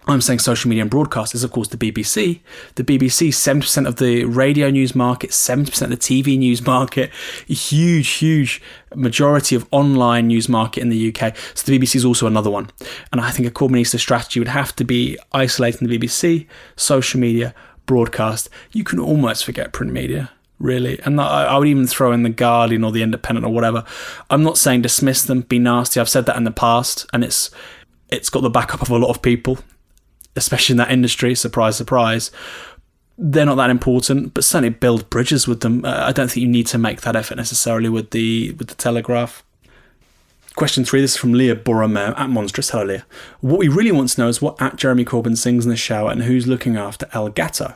I'm 0.08 0.20
saying 0.20 0.38
social 0.38 0.68
media 0.68 0.82
and 0.82 0.90
broadcast 0.90 1.34
is, 1.34 1.42
of 1.42 1.50
course, 1.50 1.68
the 1.68 1.76
BBC. 1.76 2.40
The 2.76 2.84
BBC, 2.84 3.30
70% 3.30 3.88
of 3.88 3.96
the 3.96 4.25
radio 4.25 4.70
news 4.70 4.94
market, 4.94 5.30
70% 5.30 5.82
of 5.82 5.90
the 5.90 5.96
TV 5.96 6.38
news 6.38 6.64
market, 6.64 7.10
huge, 7.48 8.08
huge 8.08 8.62
majority 8.94 9.56
of 9.56 9.66
online 9.72 10.28
news 10.28 10.48
market 10.48 10.82
in 10.82 10.90
the 10.90 11.08
UK. 11.08 11.36
So 11.54 11.70
the 11.70 11.76
BBC 11.76 11.96
is 11.96 12.04
also 12.04 12.28
another 12.28 12.50
one. 12.50 12.70
And 13.10 13.20
I 13.20 13.32
think 13.32 13.48
a 13.48 13.50
Corbynista 13.50 13.98
strategy 13.98 14.38
would 14.38 14.48
have 14.48 14.76
to 14.76 14.84
be 14.84 15.18
isolating 15.32 15.88
the 15.88 15.98
BBC, 15.98 16.46
social 16.76 17.18
media, 17.18 17.52
broadcast. 17.86 18.48
You 18.72 18.84
can 18.84 19.00
almost 19.00 19.44
forget 19.44 19.72
print 19.72 19.92
media. 19.92 20.30
really. 20.58 21.00
And 21.00 21.20
I 21.20 21.56
would 21.58 21.68
even 21.68 21.86
throw 21.86 22.12
in 22.12 22.22
the 22.22 22.30
Guardian 22.30 22.84
or 22.84 22.92
the 22.92 23.02
Independent 23.02 23.46
or 23.46 23.52
whatever. 23.52 23.84
I'm 24.30 24.42
not 24.42 24.58
saying 24.58 24.82
dismiss 24.82 25.25
them, 25.25 25.42
be 25.42 25.58
nasty. 25.58 26.00
I've 26.00 26.08
said 26.08 26.26
that 26.26 26.36
in 26.36 26.44
the 26.44 26.50
past, 26.50 27.06
and 27.12 27.25
it's 27.25 27.50
it's 28.08 28.30
got 28.30 28.40
the 28.42 28.50
backup 28.50 28.82
of 28.82 28.90
a 28.90 28.96
lot 28.96 29.10
of 29.10 29.20
people, 29.20 29.58
especially 30.37 30.75
in 30.75 30.78
that 30.78 30.90
industry. 30.90 31.35
Surprise, 31.35 31.76
surprise. 31.76 32.31
They're 33.19 33.47
not 33.47 33.55
that 33.57 33.71
important, 33.71 34.35
but 34.35 34.45
certainly 34.45 34.69
build 34.69 35.09
bridges 35.09 35.49
with 35.49 35.61
them. 35.61 35.85
Uh, 35.85 36.05
I 36.07 36.12
don't 36.12 36.31
think 36.31 36.43
you 36.43 36.49
need 36.49 36.66
to 36.69 36.78
make 36.78 37.00
that 37.00 37.16
effort 37.16 37.37
necessarily 37.37 37.88
with 37.88 38.11
the 38.11 38.52
with 38.52 38.69
the 38.69 38.75
Telegraph. 38.75 39.43
Question 40.55 40.85
three, 40.85 41.02
this 41.02 41.12
is 41.12 41.16
from 41.19 41.35
Leah 41.35 41.55
Borromeo 41.55 42.14
at 42.16 42.31
Monstrous. 42.31 42.71
Hello, 42.71 42.85
Leah. 42.85 43.05
What 43.40 43.59
we 43.59 43.69
really 43.69 43.93
want 43.93 44.09
to 44.11 44.21
know 44.21 44.28
is 44.28 44.40
what 44.40 44.61
at 44.61 44.76
Jeremy 44.76 45.05
Corbyn 45.05 45.37
sings 45.37 45.66
in 45.66 45.71
the 45.71 45.76
shower 45.76 46.11
and 46.11 46.23
who's 46.23 46.47
looking 46.47 46.76
after 46.76 47.07
El 47.12 47.28
Gato. 47.28 47.75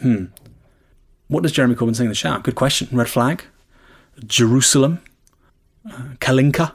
Hmm. 0.00 0.26
What 1.28 1.42
does 1.42 1.52
Jeremy 1.52 1.74
Corbyn 1.74 1.94
sing 1.94 2.06
in 2.06 2.10
the 2.10 2.14
shower? 2.14 2.38
Good 2.40 2.54
question. 2.54 2.88
Red 2.92 3.10
Flag? 3.10 3.44
Jerusalem? 4.26 5.00
Uh, 5.86 6.14
Kalinka? 6.18 6.74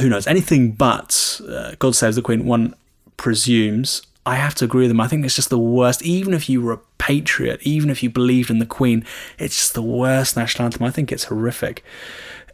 Who 0.00 0.08
knows? 0.08 0.26
Anything 0.26 0.72
but 0.72 1.40
uh, 1.46 1.74
God 1.78 1.94
Saves 1.94 2.16
the 2.16 2.22
Queen, 2.22 2.46
one 2.46 2.74
presumes. 3.16 4.02
I 4.26 4.36
have 4.36 4.54
to 4.56 4.64
agree 4.64 4.82
with 4.82 4.90
them. 4.90 5.00
I 5.00 5.08
think 5.08 5.24
it's 5.24 5.34
just 5.34 5.50
the 5.50 5.58
worst. 5.58 6.02
Even 6.02 6.32
if 6.32 6.48
you 6.48 6.62
were 6.62 6.72
a 6.72 6.80
patriot, 6.98 7.60
even 7.62 7.90
if 7.90 8.02
you 8.02 8.08
believed 8.08 8.50
in 8.50 8.58
the 8.58 8.66
Queen, 8.66 9.04
it's 9.38 9.56
just 9.56 9.74
the 9.74 9.82
worst 9.82 10.36
national 10.36 10.66
anthem. 10.66 10.82
I 10.82 10.90
think 10.90 11.12
it's 11.12 11.24
horrific. 11.24 11.84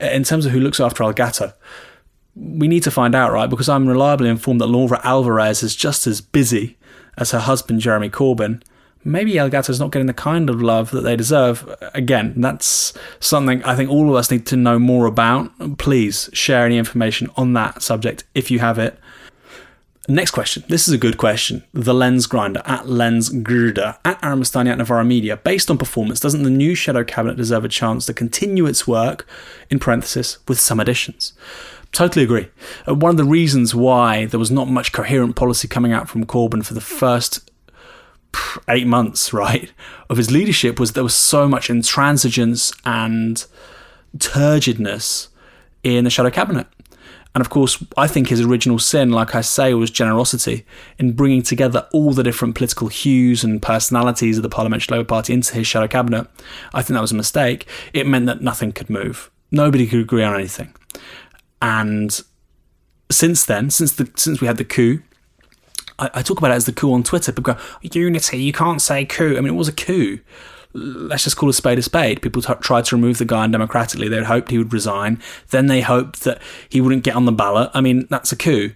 In 0.00 0.24
terms 0.24 0.46
of 0.46 0.52
who 0.52 0.60
looks 0.60 0.80
after 0.80 1.04
El 1.04 1.12
Gato, 1.12 1.52
we 2.34 2.66
need 2.66 2.82
to 2.84 2.90
find 2.90 3.14
out, 3.14 3.32
right? 3.32 3.48
Because 3.48 3.68
I'm 3.68 3.86
reliably 3.86 4.28
informed 4.28 4.60
that 4.60 4.66
Laura 4.66 5.00
Alvarez 5.04 5.62
is 5.62 5.76
just 5.76 6.06
as 6.06 6.20
busy 6.20 6.76
as 7.16 7.30
her 7.30 7.40
husband, 7.40 7.80
Jeremy 7.80 8.10
Corbyn 8.10 8.62
maybe 9.04 9.38
El 9.38 9.48
Gato's 9.48 9.80
not 9.80 9.92
getting 9.92 10.06
the 10.06 10.14
kind 10.14 10.50
of 10.50 10.60
love 10.60 10.90
that 10.90 11.02
they 11.02 11.16
deserve. 11.16 11.74
Again, 11.94 12.34
that's 12.36 12.92
something 13.18 13.62
I 13.64 13.74
think 13.74 13.90
all 13.90 14.08
of 14.08 14.14
us 14.14 14.30
need 14.30 14.46
to 14.46 14.56
know 14.56 14.78
more 14.78 15.06
about. 15.06 15.78
Please 15.78 16.28
share 16.32 16.66
any 16.66 16.78
information 16.78 17.28
on 17.36 17.52
that 17.54 17.82
subject 17.82 18.24
if 18.34 18.50
you 18.50 18.58
have 18.58 18.78
it. 18.78 18.98
Next 20.10 20.32
question. 20.32 20.64
This 20.66 20.88
is 20.88 20.94
a 20.94 20.98
good 20.98 21.18
question. 21.18 21.62
The 21.72 21.94
Lens 21.94 22.26
Grinder 22.26 22.62
at 22.64 22.88
Lens 22.88 23.28
Grinder 23.28 23.96
at 24.04 24.18
Aaron 24.24 24.40
Bastani 24.40 24.68
at 24.68 24.78
Novara 24.78 25.04
Media. 25.04 25.36
Based 25.36 25.70
on 25.70 25.78
performance, 25.78 26.18
doesn't 26.18 26.42
the 26.42 26.50
new 26.50 26.74
Shadow 26.74 27.04
Cabinet 27.04 27.36
deserve 27.36 27.64
a 27.64 27.68
chance 27.68 28.06
to 28.06 28.12
continue 28.12 28.66
its 28.66 28.88
work, 28.88 29.24
in 29.70 29.78
parenthesis, 29.78 30.38
with 30.48 30.58
some 30.58 30.80
additions? 30.80 31.32
Totally 31.92 32.24
agree. 32.24 32.48
Uh, 32.88 32.96
one 32.96 33.10
of 33.10 33.18
the 33.18 33.24
reasons 33.24 33.72
why 33.72 34.26
there 34.26 34.40
was 34.40 34.50
not 34.50 34.66
much 34.66 34.90
coherent 34.90 35.36
policy 35.36 35.68
coming 35.68 35.92
out 35.92 36.08
from 36.08 36.26
Corbyn 36.26 36.66
for 36.66 36.74
the 36.74 36.80
first 36.80 37.48
eight 38.68 38.88
months, 38.88 39.32
right, 39.32 39.70
of 40.08 40.16
his 40.16 40.32
leadership 40.32 40.80
was 40.80 40.94
there 40.94 41.04
was 41.04 41.14
so 41.14 41.46
much 41.46 41.68
intransigence 41.68 42.76
and 42.84 43.46
turgidness 44.18 45.28
in 45.84 46.02
the 46.02 46.10
shadow 46.10 46.30
cabinet. 46.30 46.66
And 47.34 47.40
of 47.40 47.50
course, 47.50 47.82
I 47.96 48.08
think 48.08 48.28
his 48.28 48.40
original 48.40 48.78
sin, 48.78 49.10
like 49.10 49.34
I 49.34 49.40
say, 49.40 49.72
was 49.74 49.90
generosity 49.90 50.66
in 50.98 51.12
bringing 51.12 51.42
together 51.42 51.86
all 51.92 52.12
the 52.12 52.24
different 52.24 52.56
political 52.56 52.88
hues 52.88 53.44
and 53.44 53.62
personalities 53.62 54.36
of 54.36 54.42
the 54.42 54.48
Parliamentary 54.48 54.96
Labour 54.96 55.06
Party 55.06 55.32
into 55.32 55.54
his 55.54 55.66
shadow 55.66 55.86
cabinet. 55.86 56.26
I 56.74 56.82
think 56.82 56.96
that 56.96 57.02
was 57.02 57.12
a 57.12 57.16
mistake. 57.16 57.66
It 57.92 58.06
meant 58.06 58.26
that 58.26 58.40
nothing 58.40 58.72
could 58.72 58.90
move. 58.90 59.30
Nobody 59.52 59.86
could 59.86 60.00
agree 60.00 60.24
on 60.24 60.34
anything. 60.34 60.74
And 61.62 62.20
since 63.10 63.44
then, 63.44 63.70
since 63.70 63.92
the 63.92 64.10
since 64.16 64.40
we 64.40 64.46
had 64.46 64.56
the 64.56 64.64
coup, 64.64 65.02
I, 65.98 66.10
I 66.14 66.22
talk 66.22 66.38
about 66.38 66.50
it 66.50 66.54
as 66.54 66.66
the 66.66 66.72
coup 66.72 66.92
on 66.92 67.02
Twitter. 67.04 67.32
People 67.32 67.54
go, 67.54 67.60
Unity, 67.82 68.38
you 68.38 68.52
can't 68.52 68.82
say 68.82 69.04
coup. 69.04 69.36
I 69.36 69.40
mean, 69.40 69.54
it 69.54 69.56
was 69.56 69.68
a 69.68 69.72
coup. 69.72 70.20
Let's 70.72 71.24
just 71.24 71.36
call 71.36 71.48
a 71.48 71.52
spade 71.52 71.78
a 71.78 71.82
spade. 71.82 72.22
People 72.22 72.42
t- 72.42 72.54
tried 72.60 72.84
to 72.86 72.96
remove 72.96 73.18
the 73.18 73.24
guy 73.24 73.44
undemocratically. 73.46 74.08
They 74.08 74.22
hoped 74.22 74.50
he 74.50 74.58
would 74.58 74.72
resign. 74.72 75.20
Then 75.50 75.66
they 75.66 75.80
hoped 75.80 76.20
that 76.20 76.40
he 76.68 76.80
wouldn't 76.80 77.02
get 77.02 77.16
on 77.16 77.24
the 77.24 77.32
ballot. 77.32 77.70
I 77.74 77.80
mean, 77.80 78.06
that's 78.08 78.32
a 78.32 78.36
coup. 78.36 78.72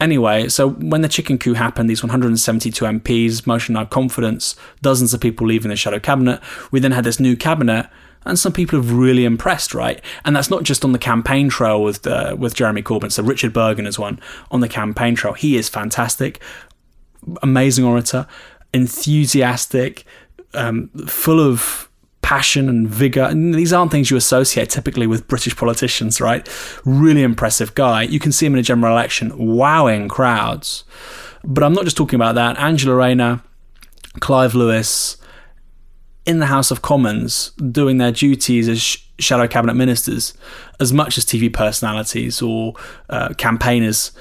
Anyway, 0.00 0.48
so 0.48 0.70
when 0.70 1.02
the 1.02 1.08
chicken 1.08 1.38
coup 1.38 1.54
happened, 1.54 1.88
these 1.88 2.02
172 2.02 2.84
MPs, 2.84 3.46
motion 3.46 3.74
no 3.74 3.84
confidence, 3.84 4.56
dozens 4.82 5.12
of 5.12 5.20
people 5.20 5.46
leaving 5.46 5.68
the 5.68 5.76
shadow 5.76 5.98
cabinet, 5.98 6.40
we 6.70 6.80
then 6.80 6.92
had 6.92 7.04
this 7.04 7.20
new 7.20 7.36
cabinet 7.36 7.88
and 8.24 8.38
some 8.38 8.52
people 8.52 8.78
have 8.78 8.92
really 8.92 9.24
impressed, 9.24 9.74
right? 9.74 10.00
And 10.24 10.36
that's 10.36 10.50
not 10.50 10.62
just 10.62 10.84
on 10.84 10.92
the 10.92 10.98
campaign 10.98 11.48
trail 11.48 11.82
with 11.82 12.06
uh, 12.06 12.36
with 12.38 12.54
Jeremy 12.54 12.82
Corbyn. 12.82 13.10
So 13.10 13.22
Richard 13.22 13.52
Burgon 13.52 13.86
is 13.86 13.98
one 13.98 14.20
on 14.50 14.60
the 14.60 14.68
campaign 14.68 15.14
trail. 15.14 15.32
He 15.34 15.56
is 15.56 15.68
fantastic, 15.68 16.40
amazing 17.42 17.84
orator, 17.84 18.26
enthusiastic, 18.74 20.04
um, 20.54 20.88
full 21.06 21.40
of 21.40 21.88
passion 22.22 22.68
and 22.68 22.88
vigor. 22.88 23.22
And 23.22 23.54
these 23.54 23.72
aren't 23.72 23.90
things 23.90 24.10
you 24.10 24.16
associate 24.16 24.70
typically 24.70 25.06
with 25.06 25.26
British 25.26 25.56
politicians, 25.56 26.20
right? 26.20 26.48
Really 26.84 27.22
impressive 27.22 27.74
guy. 27.74 28.02
You 28.02 28.20
can 28.20 28.32
see 28.32 28.46
him 28.46 28.54
in 28.54 28.60
a 28.60 28.62
general 28.62 28.92
election, 28.92 29.32
wowing 29.36 30.08
crowds. 30.08 30.84
But 31.42 31.64
I'm 31.64 31.72
not 31.72 31.84
just 31.84 31.96
talking 31.96 32.16
about 32.16 32.34
that. 32.34 32.58
Angela 32.58 32.94
Rayner, 32.94 33.42
Clive 34.20 34.54
Lewis, 34.54 35.16
in 36.26 36.38
the 36.38 36.46
House 36.46 36.70
of 36.70 36.82
Commons 36.82 37.50
doing 37.52 37.98
their 37.98 38.12
duties 38.12 38.68
as 38.68 38.98
shadow 39.18 39.48
cabinet 39.48 39.74
ministers 39.74 40.34
as 40.78 40.92
much 40.92 41.18
as 41.18 41.24
TV 41.24 41.52
personalities 41.52 42.40
or 42.40 42.74
uh, 43.08 43.30
campaigners 43.36 44.12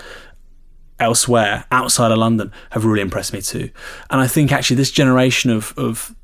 elsewhere 0.99 1.65
outside 1.71 2.11
of 2.11 2.17
London 2.17 2.51
have 2.71 2.85
really 2.85 3.01
impressed 3.01 3.33
me 3.33 3.41
too. 3.41 3.69
And 4.09 4.19
I 4.19 4.27
think 4.27 4.51
actually 4.51 4.77
this 4.77 4.91
generation 4.91 5.51
of, 5.51 5.73
of 5.77 6.15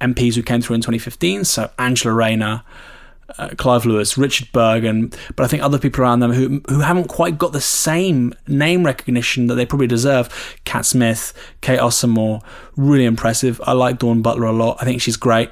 MPs 0.00 0.34
who 0.34 0.42
came 0.42 0.60
through 0.60 0.74
in 0.74 0.80
2015, 0.80 1.44
so 1.44 1.70
Angela 1.78 2.14
Rayner, 2.14 2.62
uh, 3.36 3.50
Clive 3.56 3.84
Lewis, 3.84 4.16
Richard 4.16 4.48
Burgon, 4.52 5.14
but 5.36 5.44
I 5.44 5.48
think 5.48 5.62
other 5.62 5.78
people 5.78 6.02
around 6.02 6.20
them 6.20 6.32
who 6.32 6.62
who 6.68 6.80
haven't 6.80 7.08
quite 7.08 7.36
got 7.36 7.52
the 7.52 7.60
same 7.60 8.32
name 8.46 8.84
recognition 8.84 9.48
that 9.48 9.54
they 9.56 9.66
probably 9.66 9.86
deserve. 9.86 10.58
Cat 10.64 10.86
Smith, 10.86 11.34
Kate 11.60 11.78
Osamor, 11.78 12.42
really 12.76 13.04
impressive. 13.04 13.60
I 13.64 13.72
like 13.72 13.98
Dawn 13.98 14.22
Butler 14.22 14.46
a 14.46 14.52
lot. 14.52 14.78
I 14.80 14.84
think 14.84 15.02
she's 15.02 15.16
great, 15.16 15.50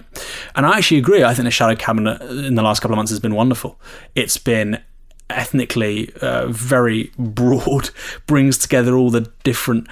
and 0.54 0.64
I 0.64 0.78
actually 0.78 0.98
agree. 0.98 1.22
I 1.22 1.34
think 1.34 1.44
the 1.44 1.50
Shadow 1.50 1.76
Cabinet 1.76 2.22
in 2.22 2.54
the 2.54 2.62
last 2.62 2.80
couple 2.80 2.94
of 2.94 2.96
months 2.96 3.10
has 3.10 3.20
been 3.20 3.34
wonderful. 3.34 3.78
It's 4.14 4.38
been 4.38 4.82
ethnically 5.28 6.10
uh, 6.22 6.46
very 6.48 7.12
broad, 7.18 7.90
brings 8.26 8.58
together 8.58 8.96
all 8.96 9.10
the 9.10 9.30
different 9.44 9.88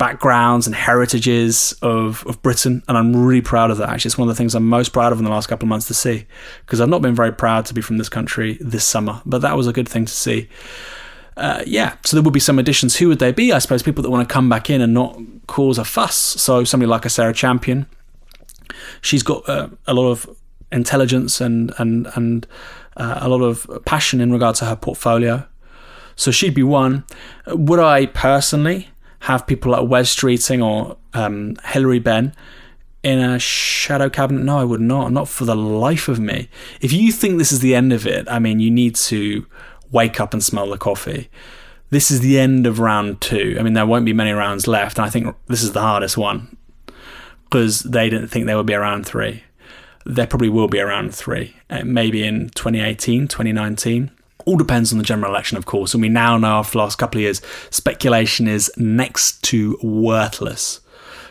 backgrounds 0.00 0.66
and 0.66 0.74
heritages 0.74 1.74
of, 1.82 2.26
of 2.26 2.40
Britain, 2.40 2.82
and 2.88 2.96
I'm 2.96 3.14
really 3.14 3.42
proud 3.42 3.70
of 3.70 3.76
that. 3.76 3.90
Actually, 3.90 4.08
it's 4.08 4.16
one 4.18 4.30
of 4.30 4.34
the 4.34 4.38
things 4.38 4.54
I'm 4.54 4.66
most 4.66 4.94
proud 4.94 5.12
of 5.12 5.18
in 5.18 5.24
the 5.24 5.30
last 5.30 5.46
couple 5.46 5.66
of 5.66 5.68
months 5.68 5.86
to 5.88 5.94
see, 5.94 6.24
because 6.64 6.80
I've 6.80 6.88
not 6.88 7.02
been 7.02 7.14
very 7.14 7.32
proud 7.32 7.66
to 7.66 7.74
be 7.74 7.82
from 7.82 7.98
this 7.98 8.08
country 8.08 8.56
this 8.62 8.82
summer, 8.82 9.20
but 9.26 9.42
that 9.42 9.58
was 9.58 9.66
a 9.66 9.74
good 9.74 9.86
thing 9.86 10.06
to 10.06 10.12
see. 10.12 10.48
Uh, 11.36 11.62
yeah, 11.66 11.96
so 12.02 12.16
there 12.16 12.24
will 12.24 12.30
be 12.30 12.40
some 12.40 12.58
additions. 12.58 12.96
Who 12.96 13.08
would 13.08 13.18
they 13.18 13.30
be? 13.30 13.52
I 13.52 13.58
suppose 13.58 13.82
people 13.82 14.02
that 14.02 14.08
want 14.08 14.26
to 14.26 14.32
come 14.32 14.48
back 14.48 14.70
in 14.70 14.80
and 14.80 14.94
not 14.94 15.20
cause 15.46 15.76
a 15.76 15.84
fuss. 15.84 16.16
So 16.16 16.64
somebody 16.64 16.88
like 16.88 17.04
a 17.04 17.10
Sarah 17.10 17.34
Champion, 17.34 17.86
she's 19.02 19.22
got 19.22 19.46
uh, 19.50 19.68
a 19.86 19.92
lot 19.92 20.10
of 20.10 20.28
intelligence 20.72 21.42
and 21.42 21.74
and 21.76 22.08
and 22.14 22.46
uh, 22.96 23.18
a 23.20 23.28
lot 23.28 23.42
of 23.42 23.68
passion 23.84 24.20
in 24.20 24.32
regard 24.32 24.56
to 24.56 24.64
her 24.64 24.76
portfolio. 24.76 25.46
So 26.16 26.30
she'd 26.30 26.54
be 26.54 26.62
one. 26.62 27.04
Would 27.46 27.80
I 27.80 28.06
personally? 28.06 28.88
Have 29.20 29.46
people 29.46 29.72
like 29.72 29.88
Wes 29.88 30.14
Streeting 30.14 30.64
or 30.64 30.96
um, 31.14 31.54
Benn 32.02 32.34
in 33.02 33.18
a 33.18 33.38
shadow 33.38 34.08
cabinet? 34.08 34.44
No, 34.44 34.58
I 34.58 34.64
would 34.64 34.80
not. 34.80 35.12
Not 35.12 35.28
for 35.28 35.44
the 35.44 35.56
life 35.56 36.08
of 36.08 36.18
me. 36.18 36.48
If 36.80 36.92
you 36.92 37.12
think 37.12 37.38
this 37.38 37.52
is 37.52 37.60
the 37.60 37.74
end 37.74 37.92
of 37.92 38.06
it, 38.06 38.28
I 38.28 38.38
mean, 38.38 38.60
you 38.60 38.70
need 38.70 38.94
to 38.96 39.46
wake 39.90 40.20
up 40.20 40.32
and 40.32 40.42
smell 40.42 40.68
the 40.70 40.78
coffee. 40.78 41.28
This 41.90 42.10
is 42.10 42.20
the 42.20 42.38
end 42.38 42.66
of 42.66 42.78
round 42.78 43.20
two. 43.20 43.56
I 43.58 43.62
mean, 43.62 43.72
there 43.72 43.86
won't 43.86 44.04
be 44.04 44.12
many 44.12 44.30
rounds 44.30 44.68
left, 44.68 44.98
and 44.98 45.06
I 45.06 45.10
think 45.10 45.34
this 45.48 45.62
is 45.62 45.72
the 45.72 45.80
hardest 45.80 46.16
one 46.16 46.56
because 47.44 47.80
they 47.80 48.08
didn't 48.08 48.28
think 48.28 48.46
there 48.46 48.56
would 48.56 48.66
be 48.66 48.74
around 48.74 49.06
three. 49.06 49.42
There 50.06 50.26
probably 50.26 50.48
will 50.48 50.68
be 50.68 50.78
around 50.78 51.14
three, 51.14 51.56
uh, 51.68 51.82
maybe 51.84 52.24
in 52.24 52.50
2018, 52.50 53.26
2019. 53.26 54.10
All 54.46 54.56
depends 54.56 54.92
on 54.92 54.98
the 54.98 55.04
general 55.04 55.30
election, 55.30 55.58
of 55.58 55.66
course, 55.66 55.94
and 55.94 56.02
we 56.02 56.08
now 56.08 56.38
know 56.38 56.58
after 56.58 56.72
the 56.72 56.78
last 56.78 56.98
couple 56.98 57.18
of 57.18 57.22
years, 57.22 57.42
speculation 57.70 58.48
is 58.48 58.70
next 58.76 59.42
to 59.44 59.78
worthless 59.82 60.80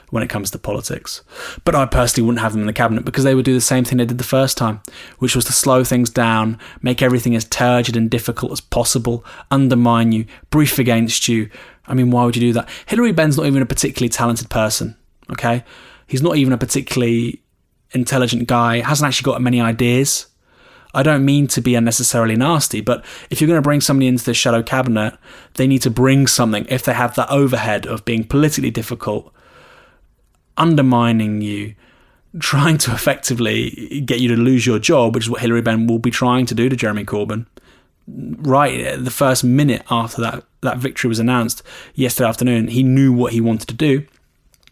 when 0.10 0.24
it 0.24 0.30
comes 0.30 0.52
to 0.52 0.60
politics. 0.60 1.22
But 1.66 1.76
I 1.76 1.86
personally 1.86 2.26
wouldn't 2.26 2.42
have 2.42 2.54
them 2.54 2.62
in 2.62 2.68
the 2.68 2.74
cabinet 2.74 3.06
because 3.06 3.24
they 3.24 3.36
would 3.36 3.46
do 3.46 3.54
the 3.54 3.62
same 3.62 3.84
thing 3.84 3.98
they 3.98 4.06
did 4.06 4.18
the 4.18 4.24
first 4.24 4.58
time, 4.58 4.82
which 5.20 5.36
was 5.36 5.46
to 5.46 5.54
slow 5.54 5.84
things 5.84 6.10
down, 6.10 6.58
make 6.82 7.02
everything 7.02 7.36
as 7.36 7.46
turgid 7.46 7.96
and 7.96 8.10
difficult 8.10 8.52
as 8.52 8.62
possible, 8.62 9.24
undermine 9.52 10.12
you, 10.12 10.26
brief 10.50 10.80
against 10.80 11.28
you. 11.28 11.50
I 11.88 11.94
mean, 11.94 12.12
why 12.12 12.26
would 12.26 12.36
you 12.36 12.42
do 12.42 12.54
that? 12.54 12.70
Hilary 12.86 13.12
Benn's 13.12 13.38
not 13.38 13.46
even 13.46 13.62
a 13.62 13.68
particularly 13.68 14.10
talented 14.10 14.50
person, 14.50 14.96
okay? 15.32 15.64
He's 16.08 16.24
not 16.24 16.38
even 16.38 16.54
a 16.54 16.58
particularly 16.58 17.44
intelligent 17.92 18.48
guy, 18.48 18.80
hasn't 18.82 19.08
actually 19.08 19.32
got 19.32 19.42
many 19.42 19.62
ideas. 19.62 20.28
I 20.94 21.04
don't 21.04 21.24
mean 21.24 21.48
to 21.48 21.62
be 21.62 21.76
unnecessarily 21.76 22.36
nasty, 22.36 22.82
but 22.82 23.06
if 23.30 23.40
you're 23.40 23.48
going 23.48 23.60
to 23.60 23.62
bring 23.62 23.82
somebody 23.82 24.08
into 24.08 24.26
the 24.26 24.34
shadow 24.34 24.64
cabinet, 24.64 25.18
they 25.54 25.68
need 25.68 25.84
to 25.84 25.92
bring 25.92 26.26
something 26.26 26.66
if 26.70 26.84
they 26.84 26.94
have 26.94 27.16
that 27.16 27.30
overhead 27.30 27.86
of 27.86 28.06
being 28.06 28.24
politically 28.24 28.72
difficult, 28.72 29.32
undermining 30.58 31.42
you, 31.42 31.76
trying 32.40 32.78
to 32.80 32.92
effectively 32.92 34.02
get 34.06 34.20
you 34.20 34.30
to 34.30 34.36
lose 34.36 34.66
your 34.66 34.80
job, 34.80 35.14
which 35.14 35.26
is 35.26 35.30
what 35.30 35.42
Hilary 35.42 35.62
Benn 35.62 35.86
will 35.86 36.00
be 36.00 36.12
trying 36.12 36.48
to 36.48 36.56
do 36.56 36.70
to 36.70 36.76
Jeremy 36.76 37.06
Corbyn. 37.06 37.46
Right 38.08 38.96
the 38.98 39.12
first 39.12 39.44
minute 39.44 39.84
after 39.92 40.22
that, 40.22 40.44
that 40.62 40.80
victory 40.80 41.08
was 41.08 41.20
announced 41.20 41.62
yesterday 41.94 42.28
afternoon, 42.28 42.68
he 42.70 42.82
knew 42.82 43.14
what 43.14 43.34
he 43.34 43.42
wanted 43.42 43.68
to 43.68 43.76
do. 43.76 44.06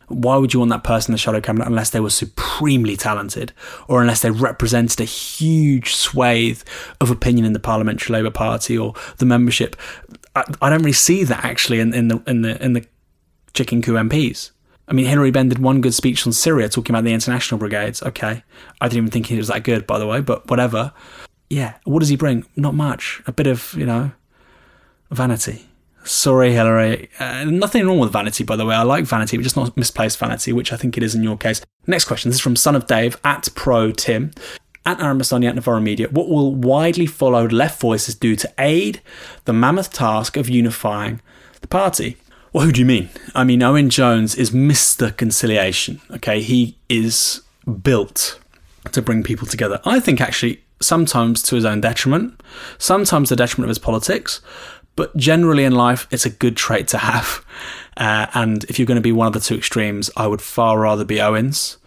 Why 0.07 0.37
would 0.37 0.53
you 0.53 0.59
want 0.59 0.69
that 0.69 0.83
person 0.83 1.11
in 1.11 1.13
the 1.13 1.19
shadow 1.19 1.41
cabinet 1.41 1.67
unless 1.67 1.89
they 1.89 1.99
were 1.99 2.09
supremely 2.09 2.95
talented 2.95 3.51
or 3.87 4.01
unless 4.01 4.21
they 4.21 4.31
represented 4.31 5.01
a 5.01 5.05
huge 5.05 5.93
swathe 5.93 6.61
of 7.01 7.11
opinion 7.11 7.45
in 7.45 7.53
the 7.53 7.59
Parliamentary 7.59 8.13
Labour 8.13 8.31
Party 8.31 8.77
or 8.77 8.93
the 9.17 9.25
membership? 9.25 9.75
I, 10.35 10.45
I 10.61 10.69
don't 10.69 10.79
really 10.79 10.93
see 10.93 11.23
that 11.25 11.43
actually 11.43 11.79
in, 11.79 11.93
in 11.93 12.07
the 12.07 12.23
in 12.25 12.41
the 12.41 12.63
in 12.63 12.73
the 12.73 12.85
chicken 13.53 13.81
coup 13.81 13.93
MPs. 13.93 14.51
I 14.87 14.93
mean, 14.93 15.05
Hilary 15.05 15.31
Benn 15.31 15.49
did 15.49 15.59
one 15.59 15.81
good 15.81 15.93
speech 15.93 16.25
on 16.25 16.31
Syria 16.31 16.69
talking 16.69 16.95
about 16.95 17.03
the 17.03 17.13
international 17.13 17.57
brigades. 17.57 18.01
Okay. 18.01 18.43
I 18.79 18.87
didn't 18.87 18.97
even 18.97 19.11
think 19.11 19.25
he 19.25 19.37
was 19.37 19.49
that 19.49 19.63
good, 19.63 19.85
by 19.85 19.99
the 19.99 20.07
way, 20.07 20.21
but 20.21 20.49
whatever. 20.49 20.93
Yeah. 21.49 21.73
What 21.83 21.99
does 21.99 22.09
he 22.09 22.15
bring? 22.15 22.45
Not 22.55 22.73
much. 22.73 23.21
A 23.27 23.33
bit 23.33 23.47
of, 23.47 23.73
you 23.73 23.85
know, 23.85 24.11
vanity. 25.11 25.67
Sorry, 26.07 26.53
Hilary. 26.53 27.09
Uh, 27.19 27.43
nothing 27.43 27.85
wrong 27.85 27.99
with 27.99 28.13
vanity, 28.13 28.43
by 28.43 28.55
the 28.55 28.65
way. 28.65 28.75
I 28.75 28.83
like 28.83 29.03
vanity, 29.03 29.35
but 29.35 29.43
just 29.43 29.57
not 29.57 29.75
misplaced 29.75 30.17
vanity, 30.17 30.53
which 30.53 30.71
I 30.71 30.77
think 30.77 30.95
it 30.95 31.03
is 31.03 31.13
in 31.13 31.21
your 31.21 31.37
case. 31.37 31.61
Next 31.85 32.05
question. 32.05 32.29
This 32.29 32.37
is 32.37 32.41
from 32.41 32.55
Son 32.55 32.75
of 32.75 32.87
Dave 32.87 33.17
at 33.23 33.49
Pro 33.55 33.91
Tim. 33.91 34.31
At 34.85 35.01
Aaron 35.01 35.19
Bastani 35.19 35.49
at 35.49 35.55
Novara 35.55 35.81
Media, 35.81 36.07
what 36.07 36.29
will 36.29 36.55
widely 36.55 37.05
followed 37.05 37.51
left 37.51 37.81
voices 37.81 38.15
do 38.15 38.37
to 38.37 38.49
aid 38.57 39.01
the 39.43 39.51
mammoth 39.51 39.91
task 39.91 40.37
of 40.37 40.47
unifying 40.47 41.19
the 41.59 41.67
party? 41.67 42.15
Well, 42.53 42.63
who 42.63 42.71
do 42.71 42.79
you 42.79 42.85
mean? 42.85 43.09
I 43.35 43.43
mean, 43.43 43.61
Owen 43.61 43.89
Jones 43.89 44.33
is 44.33 44.51
Mr. 44.51 45.15
Conciliation. 45.15 45.99
Okay, 46.11 46.41
he 46.41 46.77
is 46.87 47.41
built 47.83 48.39
to 48.93 49.01
bring 49.01 49.23
people 49.23 49.45
together. 49.45 49.81
I 49.83 49.99
think 49.99 50.21
actually 50.21 50.63
sometimes 50.81 51.41
to 51.43 51.55
his 51.55 51.65
own 51.65 51.81
detriment, 51.81 52.41
sometimes 52.77 53.29
the 53.29 53.35
detriment 53.35 53.65
of 53.65 53.69
his 53.69 53.79
politics, 53.79 54.41
but 54.97 55.15
generally 55.15 55.63
in 55.63 55.73
life, 55.73 56.07
it's 56.11 56.25
a 56.25 56.29
good 56.29 56.57
trait 56.57 56.89
to 56.89 56.97
have. 56.97 57.45
Uh, 57.99 58.27
and 58.35 58.63
if 58.65 58.77
you're 58.77 58.85
going 58.85 58.93
to 58.93 59.01
be 59.01 59.11
one 59.11 59.25
of 59.25 59.33
the 59.33 59.39
two 59.39 59.55
extremes, 59.55 60.11
I 60.15 60.27
would 60.27 60.39
far 60.39 60.79
rather 60.79 61.03
be 61.03 61.19
Owens 61.19 61.77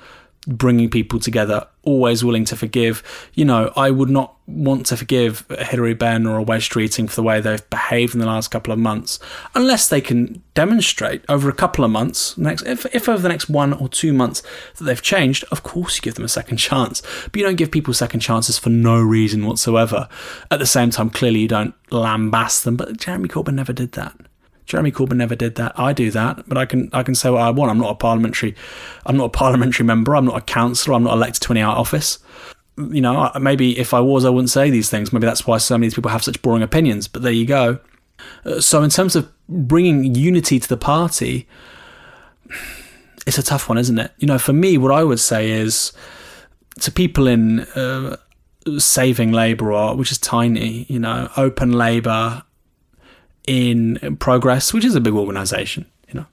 bringing 0.48 0.90
people 0.90 1.20
together, 1.20 1.66
always 1.82 2.24
willing 2.24 2.44
to 2.46 2.56
forgive. 2.56 3.02
You 3.34 3.44
know, 3.44 3.72
I 3.76 3.90
would 3.90 4.10
not 4.10 4.36
want 4.46 4.86
to 4.86 4.96
forgive 4.96 5.46
Hilary 5.48 5.94
Benn 5.94 6.26
or 6.26 6.36
a 6.38 6.42
Wes 6.42 6.68
Streeting 6.68 7.08
for 7.08 7.16
the 7.16 7.22
way 7.22 7.40
they've 7.40 7.68
behaved 7.70 8.14
in 8.14 8.20
the 8.20 8.26
last 8.26 8.48
couple 8.48 8.72
of 8.72 8.78
months, 8.78 9.18
unless 9.54 9.88
they 9.88 10.00
can 10.00 10.42
demonstrate 10.54 11.24
over 11.28 11.48
a 11.48 11.54
couple 11.54 11.84
of 11.84 11.90
months, 11.90 12.36
next 12.36 12.62
if, 12.62 12.86
if 12.94 13.08
over 13.08 13.22
the 13.22 13.28
next 13.28 13.48
one 13.48 13.72
or 13.72 13.88
two 13.88 14.12
months 14.12 14.42
that 14.76 14.84
they've 14.84 15.02
changed, 15.02 15.44
of 15.50 15.62
course 15.62 15.96
you 15.96 16.02
give 16.02 16.14
them 16.14 16.24
a 16.24 16.28
second 16.28 16.56
chance. 16.68 17.02
But 17.24 17.36
you 17.36 17.44
don't 17.44 17.56
give 17.56 17.70
people 17.70 17.94
second 17.94 18.20
chances 18.20 18.58
for 18.58 18.70
no 18.70 19.00
reason 19.00 19.46
whatsoever. 19.46 20.08
At 20.50 20.58
the 20.58 20.66
same 20.66 20.90
time, 20.90 21.10
clearly 21.10 21.40
you 21.40 21.48
don't 21.48 21.74
lambast 21.90 22.64
them, 22.64 22.76
but 22.76 22.96
Jeremy 22.98 23.28
Corbyn 23.28 23.54
never 23.54 23.72
did 23.72 23.92
that. 23.92 24.16
Jeremy 24.70 24.92
Corbyn 24.92 25.16
never 25.16 25.34
did 25.34 25.56
that. 25.56 25.76
I 25.76 25.92
do 25.92 26.12
that, 26.12 26.48
but 26.48 26.56
I 26.56 26.64
can 26.64 26.90
I 26.92 27.02
can 27.02 27.16
say 27.16 27.28
what 27.28 27.42
I 27.42 27.50
want. 27.50 27.72
I'm 27.72 27.78
not 27.78 27.90
a 27.90 27.96
parliamentary, 27.96 28.54
I'm 29.04 29.16
not 29.16 29.24
a 29.24 29.30
parliamentary 29.30 29.84
member. 29.84 30.14
I'm 30.14 30.26
not 30.26 30.36
a 30.36 30.40
councillor. 30.40 30.94
I'm 30.94 31.02
not 31.02 31.14
elected 31.14 31.42
to 31.42 31.52
any 31.52 31.62
office. 31.62 32.20
You 32.78 33.00
know, 33.00 33.32
maybe 33.40 33.76
if 33.76 33.92
I 33.92 33.98
was, 33.98 34.24
I 34.24 34.30
wouldn't 34.30 34.48
say 34.48 34.70
these 34.70 34.88
things. 34.88 35.12
Maybe 35.12 35.26
that's 35.26 35.44
why 35.44 35.58
so 35.58 35.76
many 35.76 35.90
people 35.90 36.12
have 36.12 36.22
such 36.22 36.40
boring 36.40 36.62
opinions. 36.62 37.08
But 37.08 37.22
there 37.22 37.32
you 37.32 37.46
go. 37.46 37.80
Uh, 38.44 38.60
so 38.60 38.84
in 38.84 38.90
terms 38.90 39.16
of 39.16 39.28
bringing 39.48 40.14
unity 40.14 40.60
to 40.60 40.68
the 40.68 40.76
party, 40.76 41.48
it's 43.26 43.38
a 43.38 43.42
tough 43.42 43.68
one, 43.68 43.76
isn't 43.76 43.98
it? 43.98 44.12
You 44.18 44.28
know, 44.28 44.38
for 44.38 44.52
me, 44.52 44.78
what 44.78 44.92
I 44.92 45.02
would 45.02 45.18
say 45.18 45.50
is 45.50 45.92
to 46.78 46.92
people 46.92 47.26
in 47.26 47.60
uh, 47.74 48.18
saving 48.78 49.32
Labour, 49.32 49.96
which 49.96 50.12
is 50.12 50.18
tiny, 50.18 50.86
you 50.88 51.00
know, 51.00 51.28
open 51.36 51.72
Labour, 51.72 52.44
in 53.50 54.16
Progress, 54.20 54.72
which 54.72 54.84
is 54.84 54.94
a 54.94 55.00
big 55.00 55.14
organisation. 55.14 55.84
You 56.06 56.20
know, 56.20 56.26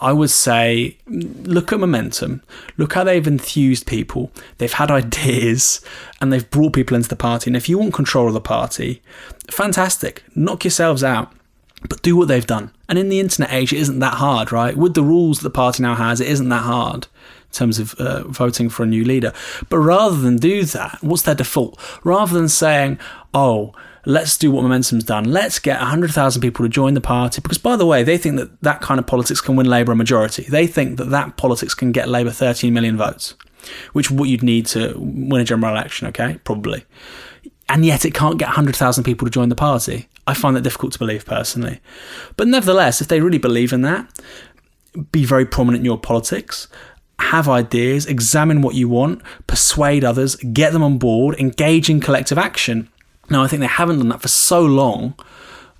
I 0.00 0.14
would 0.14 0.30
say 0.30 0.96
look 1.06 1.70
at 1.70 1.78
momentum. 1.78 2.42
Look 2.78 2.94
how 2.94 3.04
they've 3.04 3.26
enthused 3.26 3.86
people. 3.86 4.32
They've 4.56 4.72
had 4.72 4.90
ideas 5.02 5.82
and 6.18 6.32
they've 6.32 6.50
brought 6.50 6.72
people 6.72 6.96
into 6.96 7.10
the 7.10 7.16
party. 7.16 7.50
And 7.50 7.56
if 7.56 7.68
you 7.68 7.76
want 7.76 7.92
control 7.92 8.28
of 8.28 8.32
the 8.32 8.40
party, 8.40 9.02
fantastic. 9.50 10.24
Knock 10.34 10.64
yourselves 10.64 11.04
out. 11.04 11.30
But 11.86 12.00
do 12.00 12.16
what 12.16 12.26
they've 12.26 12.46
done. 12.46 12.72
And 12.88 12.98
in 12.98 13.10
the 13.10 13.20
internet 13.20 13.52
age, 13.52 13.74
it 13.74 13.78
isn't 13.80 13.98
that 13.98 14.14
hard, 14.14 14.50
right? 14.50 14.74
With 14.74 14.94
the 14.94 15.02
rules 15.02 15.40
that 15.40 15.44
the 15.44 15.50
party 15.54 15.82
now 15.82 15.94
has, 15.94 16.22
it 16.22 16.28
isn't 16.28 16.48
that 16.48 16.62
hard 16.62 17.04
in 17.04 17.52
terms 17.52 17.78
of 17.78 17.94
uh, 17.96 18.26
voting 18.28 18.70
for 18.70 18.82
a 18.82 18.86
new 18.86 19.04
leader. 19.04 19.34
But 19.68 19.78
rather 19.78 20.16
than 20.16 20.36
do 20.36 20.64
that, 20.64 20.98
what's 21.02 21.22
their 21.22 21.34
default? 21.34 21.78
Rather 22.02 22.36
than 22.36 22.48
saying, 22.48 22.98
oh, 23.34 23.74
let's 24.06 24.38
do 24.38 24.50
what 24.50 24.62
Momentum's 24.62 25.04
done. 25.04 25.24
Let's 25.24 25.58
get 25.58 25.78
100,000 25.80 26.40
people 26.40 26.64
to 26.64 26.68
join 26.68 26.94
the 26.94 27.00
party. 27.00 27.42
Because, 27.42 27.58
by 27.58 27.76
the 27.76 27.84
way, 27.84 28.02
they 28.02 28.16
think 28.16 28.36
that 28.36 28.62
that 28.62 28.80
kind 28.80 28.98
of 28.98 29.06
politics 29.06 29.42
can 29.42 29.56
win 29.56 29.66
Labour 29.66 29.92
a 29.92 29.96
majority. 29.96 30.44
They 30.44 30.66
think 30.66 30.96
that 30.96 31.10
that 31.10 31.36
politics 31.36 31.74
can 31.74 31.92
get 31.92 32.08
Labour 32.08 32.30
13 32.30 32.72
million 32.72 32.96
votes, 32.96 33.34
which 33.92 34.10
what 34.10 34.28
you'd 34.28 34.42
need 34.42 34.64
to 34.66 34.94
win 34.96 35.42
a 35.42 35.44
general 35.44 35.74
election, 35.74 36.08
okay? 36.08 36.38
Probably. 36.44 36.84
And 37.68 37.84
yet 37.84 38.04
it 38.04 38.14
can't 38.14 38.38
get 38.38 38.46
100,000 38.46 39.04
people 39.04 39.26
to 39.26 39.30
join 39.30 39.48
the 39.48 39.56
party. 39.56 40.08
I 40.26 40.34
find 40.34 40.56
that 40.56 40.62
difficult 40.62 40.92
to 40.92 40.98
believe 40.98 41.26
personally. 41.26 41.80
But 42.36 42.48
nevertheless, 42.48 43.00
if 43.00 43.08
they 43.08 43.20
really 43.20 43.38
believe 43.38 43.72
in 43.72 43.82
that, 43.82 44.08
be 45.12 45.24
very 45.24 45.44
prominent 45.44 45.82
in 45.82 45.84
your 45.84 45.98
politics, 45.98 46.68
have 47.18 47.48
ideas, 47.48 48.06
examine 48.06 48.62
what 48.62 48.76
you 48.76 48.88
want, 48.88 49.20
persuade 49.48 50.04
others, 50.04 50.36
get 50.36 50.72
them 50.72 50.82
on 50.82 50.96
board, 50.98 51.34
engage 51.40 51.90
in 51.90 52.00
collective 52.00 52.38
action. 52.38 52.88
Now, 53.28 53.42
I 53.42 53.48
think 53.48 53.60
they 53.60 53.66
haven't 53.66 53.98
done 53.98 54.08
that 54.08 54.22
for 54.22 54.28
so 54.28 54.60
long 54.60 55.14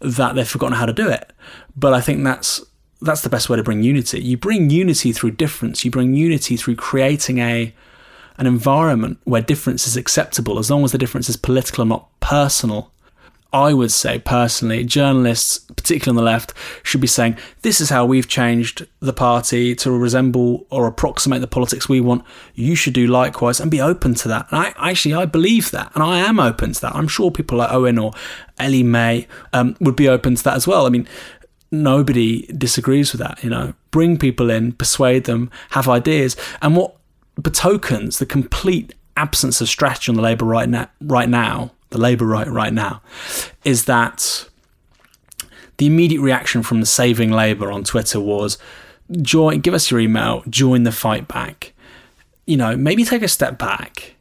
that 0.00 0.34
they've 0.34 0.48
forgotten 0.48 0.76
how 0.76 0.86
to 0.86 0.92
do 0.92 1.08
it. 1.08 1.32
But 1.76 1.94
I 1.94 2.00
think 2.00 2.24
that's 2.24 2.64
that's 3.02 3.20
the 3.20 3.28
best 3.28 3.48
way 3.48 3.56
to 3.56 3.62
bring 3.62 3.82
unity. 3.82 4.20
You 4.22 4.36
bring 4.36 4.70
unity 4.70 5.12
through 5.12 5.32
difference. 5.32 5.84
You 5.84 5.90
bring 5.90 6.14
unity 6.14 6.56
through 6.56 6.76
creating 6.76 7.38
a 7.38 7.74
an 8.38 8.46
environment 8.46 9.18
where 9.24 9.40
difference 9.40 9.86
is 9.86 9.96
acceptable, 9.96 10.58
as 10.58 10.70
long 10.70 10.84
as 10.84 10.92
the 10.92 10.98
difference 10.98 11.28
is 11.28 11.36
political 11.36 11.82
and 11.82 11.88
not 11.88 12.08
personal. 12.20 12.92
I 13.56 13.72
would 13.72 13.90
say 13.90 14.18
personally, 14.18 14.84
journalists, 14.84 15.60
particularly 15.74 16.18
on 16.18 16.22
the 16.22 16.30
left, 16.30 16.52
should 16.82 17.00
be 17.00 17.06
saying, 17.06 17.38
This 17.62 17.80
is 17.80 17.88
how 17.88 18.04
we've 18.04 18.28
changed 18.28 18.86
the 19.00 19.14
party 19.14 19.74
to 19.76 19.90
resemble 19.90 20.66
or 20.68 20.86
approximate 20.86 21.40
the 21.40 21.46
politics 21.46 21.88
we 21.88 22.02
want. 22.02 22.22
You 22.54 22.74
should 22.74 22.92
do 22.92 23.06
likewise 23.06 23.58
and 23.58 23.70
be 23.70 23.80
open 23.80 24.14
to 24.16 24.28
that. 24.28 24.46
And 24.50 24.60
I 24.60 24.74
actually 24.76 25.14
I 25.14 25.24
believe 25.24 25.70
that, 25.70 25.90
and 25.94 26.02
I 26.02 26.18
am 26.18 26.38
open 26.38 26.74
to 26.74 26.80
that. 26.82 26.94
I'm 26.94 27.08
sure 27.08 27.30
people 27.30 27.56
like 27.56 27.72
Owen 27.72 27.98
or 27.98 28.12
Ellie 28.58 28.82
Mae 28.82 29.26
um, 29.54 29.74
would 29.80 29.96
be 29.96 30.08
open 30.08 30.34
to 30.34 30.44
that 30.44 30.56
as 30.56 30.66
well. 30.66 30.84
I 30.84 30.90
mean, 30.90 31.08
nobody 31.72 32.42
disagrees 32.48 33.12
with 33.12 33.22
that, 33.22 33.42
you 33.42 33.48
know. 33.48 33.72
Bring 33.90 34.18
people 34.18 34.50
in, 34.50 34.72
persuade 34.72 35.24
them, 35.24 35.50
have 35.70 35.88
ideas. 35.88 36.36
And 36.60 36.76
what 36.76 36.94
betokens 37.40 38.18
the 38.18 38.26
complete 38.26 38.94
absence 39.16 39.62
of 39.62 39.68
strategy 39.70 40.10
on 40.10 40.16
the 40.16 40.22
Labour 40.22 40.44
right 40.44 40.68
now, 40.68 40.90
right 41.00 41.30
now 41.30 41.70
the 41.90 41.98
Labour 41.98 42.26
right 42.26 42.48
right 42.48 42.72
now, 42.72 43.02
is 43.64 43.84
that 43.84 44.48
the 45.78 45.86
immediate 45.86 46.20
reaction 46.20 46.62
from 46.62 46.80
the 46.80 46.86
Saving 46.86 47.30
Labour 47.30 47.70
on 47.70 47.84
Twitter 47.84 48.20
was 48.20 48.58
join, 49.22 49.60
give 49.60 49.74
us 49.74 49.90
your 49.90 50.00
email, 50.00 50.42
join 50.48 50.82
the 50.82 50.92
fight 50.92 51.28
back. 51.28 51.72
You 52.46 52.56
know, 52.56 52.76
maybe 52.76 53.04
take 53.04 53.22
a 53.22 53.28
step 53.28 53.58
back. 53.58 54.14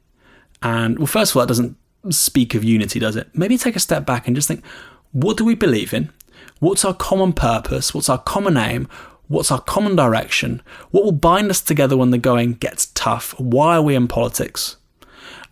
And 0.61 0.97
well, 0.97 1.07
first 1.07 1.31
of 1.31 1.37
all, 1.37 1.41
that 1.43 1.47
doesn't 1.47 1.77
speak 2.09 2.55
of 2.55 2.63
unity, 2.63 2.99
does 2.99 3.15
it? 3.15 3.29
Maybe 3.33 3.57
take 3.57 3.75
a 3.75 3.79
step 3.79 4.05
back 4.05 4.27
and 4.27 4.35
just 4.35 4.47
think, 4.47 4.65
what 5.11 5.37
do 5.37 5.45
we 5.45 5.55
believe 5.55 5.93
in? 5.93 6.11
What's 6.59 6.85
our 6.85 6.93
common 6.93 7.33
purpose? 7.33 7.93
What's 7.93 8.09
our 8.09 8.17
common 8.17 8.57
aim? 8.57 8.87
What's 9.27 9.51
our 9.51 9.61
common 9.61 9.95
direction? 9.95 10.61
What 10.91 11.03
will 11.03 11.11
bind 11.11 11.49
us 11.49 11.61
together 11.61 11.97
when 11.97 12.11
the 12.11 12.17
going 12.17 12.53
gets 12.53 12.87
tough? 12.87 13.37
Why 13.39 13.77
are 13.77 13.81
we 13.81 13.95
in 13.95 14.07
politics? 14.07 14.77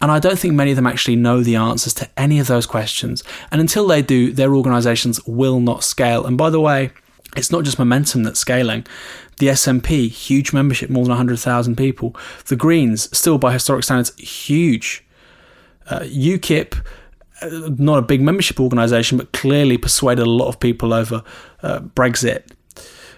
And 0.03 0.11
I 0.11 0.19
don't 0.19 0.37
think 0.37 0.53
many 0.53 0.69
of 0.71 0.75
them 0.75 0.85
actually 0.85 1.15
know 1.15 1.41
the 1.41 1.55
answers 1.55 1.93
to 1.93 2.09
any 2.17 2.37
of 2.37 2.47
those 2.47 2.65
questions. 2.65 3.23
And 3.51 3.61
until 3.61 3.87
they 3.87 4.01
do, 4.01 4.33
their 4.33 4.53
organisations 4.53 5.25
will 5.25 5.61
not 5.61 5.81
scale. 5.81 6.25
And 6.25 6.37
by 6.37 6.49
the 6.49 6.59
way, 6.59 6.91
it's 7.37 7.53
not 7.53 7.63
just 7.63 7.79
momentum 7.79 8.23
that's 8.23 8.41
scaling. 8.41 8.85
The 9.37 9.47
SNP, 9.47 10.09
huge 10.09 10.51
membership, 10.51 10.89
more 10.89 11.05
than 11.05 11.11
100,000 11.11 11.77
people. 11.77 12.17
The 12.47 12.57
Greens, 12.57 13.17
still 13.17 13.37
by 13.37 13.53
historic 13.53 13.85
standards, 13.85 14.13
huge. 14.19 15.05
Uh, 15.89 16.01
UKIP, 16.01 16.85
uh, 17.41 17.69
not 17.77 17.97
a 17.97 18.01
big 18.01 18.19
membership 18.19 18.59
organisation, 18.59 19.17
but 19.17 19.31
clearly 19.31 19.77
persuaded 19.77 20.23
a 20.23 20.29
lot 20.29 20.49
of 20.49 20.59
people 20.59 20.93
over 20.93 21.23
uh, 21.61 21.79
Brexit. 21.79 22.43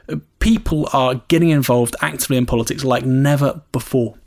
Uh, 0.08 0.18
people 0.38 0.88
are 0.94 1.16
getting 1.30 1.50
involved 1.50 1.96
actively 2.02 2.38
in 2.38 2.46
politics 2.46 2.84
like 2.84 3.04
never 3.04 3.64
before 3.72 4.20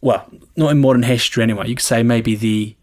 well, 0.00 0.26
not 0.56 0.70
in 0.70 0.80
modern 0.80 1.02
history 1.02 1.42
anyway. 1.42 1.68
You 1.68 1.76
could 1.76 1.84
say 1.84 2.02
maybe 2.02 2.34
the 2.34 2.76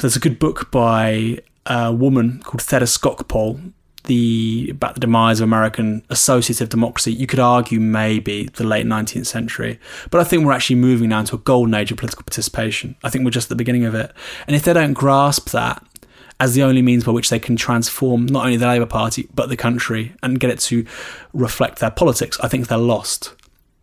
there's 0.00 0.16
a 0.16 0.20
good 0.20 0.38
book 0.38 0.70
by 0.70 1.38
a 1.66 1.92
woman 1.92 2.40
called 2.42 2.62
Theda 2.62 2.86
Skocpol 2.86 3.72
the 4.04 4.68
about 4.70 4.94
the 4.94 5.00
demise 5.00 5.40
of 5.40 5.44
American 5.44 6.02
associative 6.10 6.68
democracy, 6.68 7.12
you 7.12 7.26
could 7.26 7.38
argue 7.38 7.78
maybe 7.78 8.46
the 8.54 8.64
late 8.64 8.86
19th 8.86 9.26
century. 9.26 9.78
But 10.10 10.20
I 10.20 10.24
think 10.24 10.44
we're 10.44 10.52
actually 10.52 10.76
moving 10.76 11.10
now 11.10 11.20
into 11.20 11.36
a 11.36 11.38
golden 11.38 11.74
age 11.74 11.90
of 11.90 11.98
political 11.98 12.24
participation. 12.24 12.96
I 13.04 13.10
think 13.10 13.24
we're 13.24 13.30
just 13.30 13.46
at 13.46 13.50
the 13.50 13.56
beginning 13.56 13.84
of 13.84 13.94
it. 13.94 14.12
And 14.46 14.56
if 14.56 14.62
they 14.62 14.72
don't 14.72 14.94
grasp 14.94 15.50
that 15.50 15.84
as 16.38 16.54
the 16.54 16.62
only 16.62 16.80
means 16.80 17.04
by 17.04 17.12
which 17.12 17.28
they 17.28 17.38
can 17.38 17.56
transform 17.56 18.24
not 18.26 18.46
only 18.46 18.56
the 18.56 18.66
Labour 18.66 18.86
Party 18.86 19.28
but 19.34 19.50
the 19.50 19.56
country 19.56 20.14
and 20.22 20.40
get 20.40 20.50
it 20.50 20.60
to 20.60 20.86
reflect 21.32 21.78
their 21.80 21.90
politics, 21.90 22.38
I 22.40 22.48
think 22.48 22.68
they're 22.68 22.78
lost. 22.78 23.34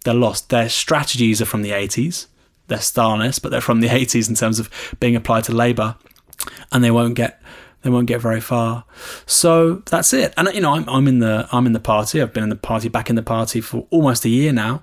They're 0.03 0.13
lost. 0.13 0.49
Their 0.49 0.69
strategies 0.69 1.41
are 1.41 1.45
from 1.45 1.61
the 1.61 1.71
80s. 1.71 2.27
They're 2.67 2.77
Stalinist, 2.79 3.41
but 3.41 3.49
they're 3.49 3.61
from 3.61 3.81
the 3.81 3.87
80s 3.87 4.29
in 4.29 4.35
terms 4.35 4.59
of 4.59 4.69
being 4.99 5.15
applied 5.15 5.45
to 5.45 5.53
Labour, 5.53 5.95
and 6.71 6.83
they 6.83 6.91
won't 6.91 7.15
get 7.15 7.41
they 7.83 7.91
won't 7.91 8.07
get 8.07 8.19
very 8.19 8.41
far. 8.41 8.83
So 9.25 9.75
that's 9.89 10.11
it. 10.11 10.33
And 10.35 10.49
you 10.53 10.59
know, 10.61 10.73
I'm, 10.73 10.89
I'm 10.89 11.07
in 11.07 11.19
the 11.19 11.47
I'm 11.51 11.65
in 11.65 11.73
the 11.73 11.79
party. 11.79 12.21
I've 12.21 12.33
been 12.33 12.43
in 12.43 12.49
the 12.49 12.55
party, 12.55 12.89
back 12.89 13.09
in 13.09 13.15
the 13.15 13.23
party 13.23 13.61
for 13.61 13.87
almost 13.91 14.25
a 14.25 14.29
year 14.29 14.51
now, 14.51 14.81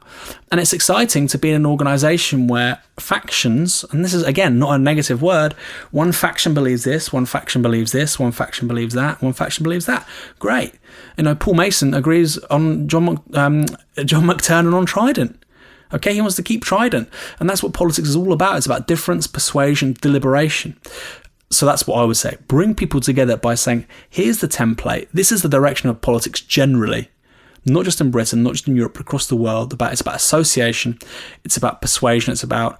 and 0.51 0.61
it's 0.61 0.73
exciting 0.73 1.27
to 1.29 1.38
be 1.38 1.51
in 1.51 1.57
an 1.57 1.66
organisation 1.66 2.47
where 2.47 2.83
factions, 2.99 3.85
and 3.90 4.05
this 4.05 4.14
is 4.14 4.23
again 4.23 4.59
not 4.59 4.75
a 4.75 4.79
negative 4.79 5.20
word, 5.20 5.55
one 5.90 6.12
faction 6.12 6.55
believes 6.55 6.85
this, 6.85 7.12
one 7.12 7.27
faction 7.27 7.61
believes 7.62 7.92
this, 7.92 8.18
one 8.18 8.33
faction 8.33 8.68
believes 8.68 8.94
that, 8.94 9.20
one 9.20 9.33
faction 9.33 9.64
believes 9.64 9.87
that. 9.87 10.09
Great. 10.38 10.73
You 11.18 11.25
know, 11.25 11.35
Paul 11.35 11.55
Mason 11.55 11.92
agrees 11.94 12.38
on 12.44 12.88
John 12.88 13.20
um, 13.35 13.66
John 14.05 14.25
McTernan 14.25 14.73
on 14.73 14.87
Trident. 14.87 15.43
Okay, 15.94 16.12
he 16.12 16.20
wants 16.20 16.37
to 16.37 16.42
keep 16.42 16.64
Trident. 16.64 17.09
And 17.38 17.48
that's 17.48 17.62
what 17.62 17.72
politics 17.72 18.09
is 18.09 18.16
all 18.16 18.33
about. 18.33 18.57
It's 18.57 18.66
about 18.66 18.87
difference, 18.87 19.26
persuasion, 19.26 19.94
deliberation. 20.00 20.76
So 21.50 21.66
that's 21.66 21.87
what 21.87 22.00
I 22.00 22.04
would 22.04 22.16
say. 22.16 22.37
Bring 22.48 22.74
people 22.74 23.00
together 23.00 23.37
by 23.37 23.54
saying, 23.54 23.87
here's 24.11 24.40
the 24.40 24.48
template. 24.48 25.07
This 25.12 25.30
is 25.30 25.42
the 25.42 25.48
direction 25.48 25.88
of 25.88 26.00
politics 26.00 26.40
generally. 26.40 27.11
Not 27.64 27.85
just 27.85 28.00
in 28.00 28.11
Britain, 28.11 28.42
not 28.42 28.54
just 28.54 28.68
in 28.68 28.76
Europe, 28.76 28.94
but 28.94 29.02
across 29.02 29.28
the 29.28 29.37
world. 29.37 29.72
It's 29.80 30.00
about 30.00 30.16
association, 30.16 30.98
it's 31.44 31.57
about 31.57 31.80
persuasion, 31.80 32.33
it's 32.33 32.42
about 32.42 32.78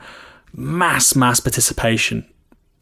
mass, 0.53 1.15
mass 1.15 1.41
participation 1.41 2.29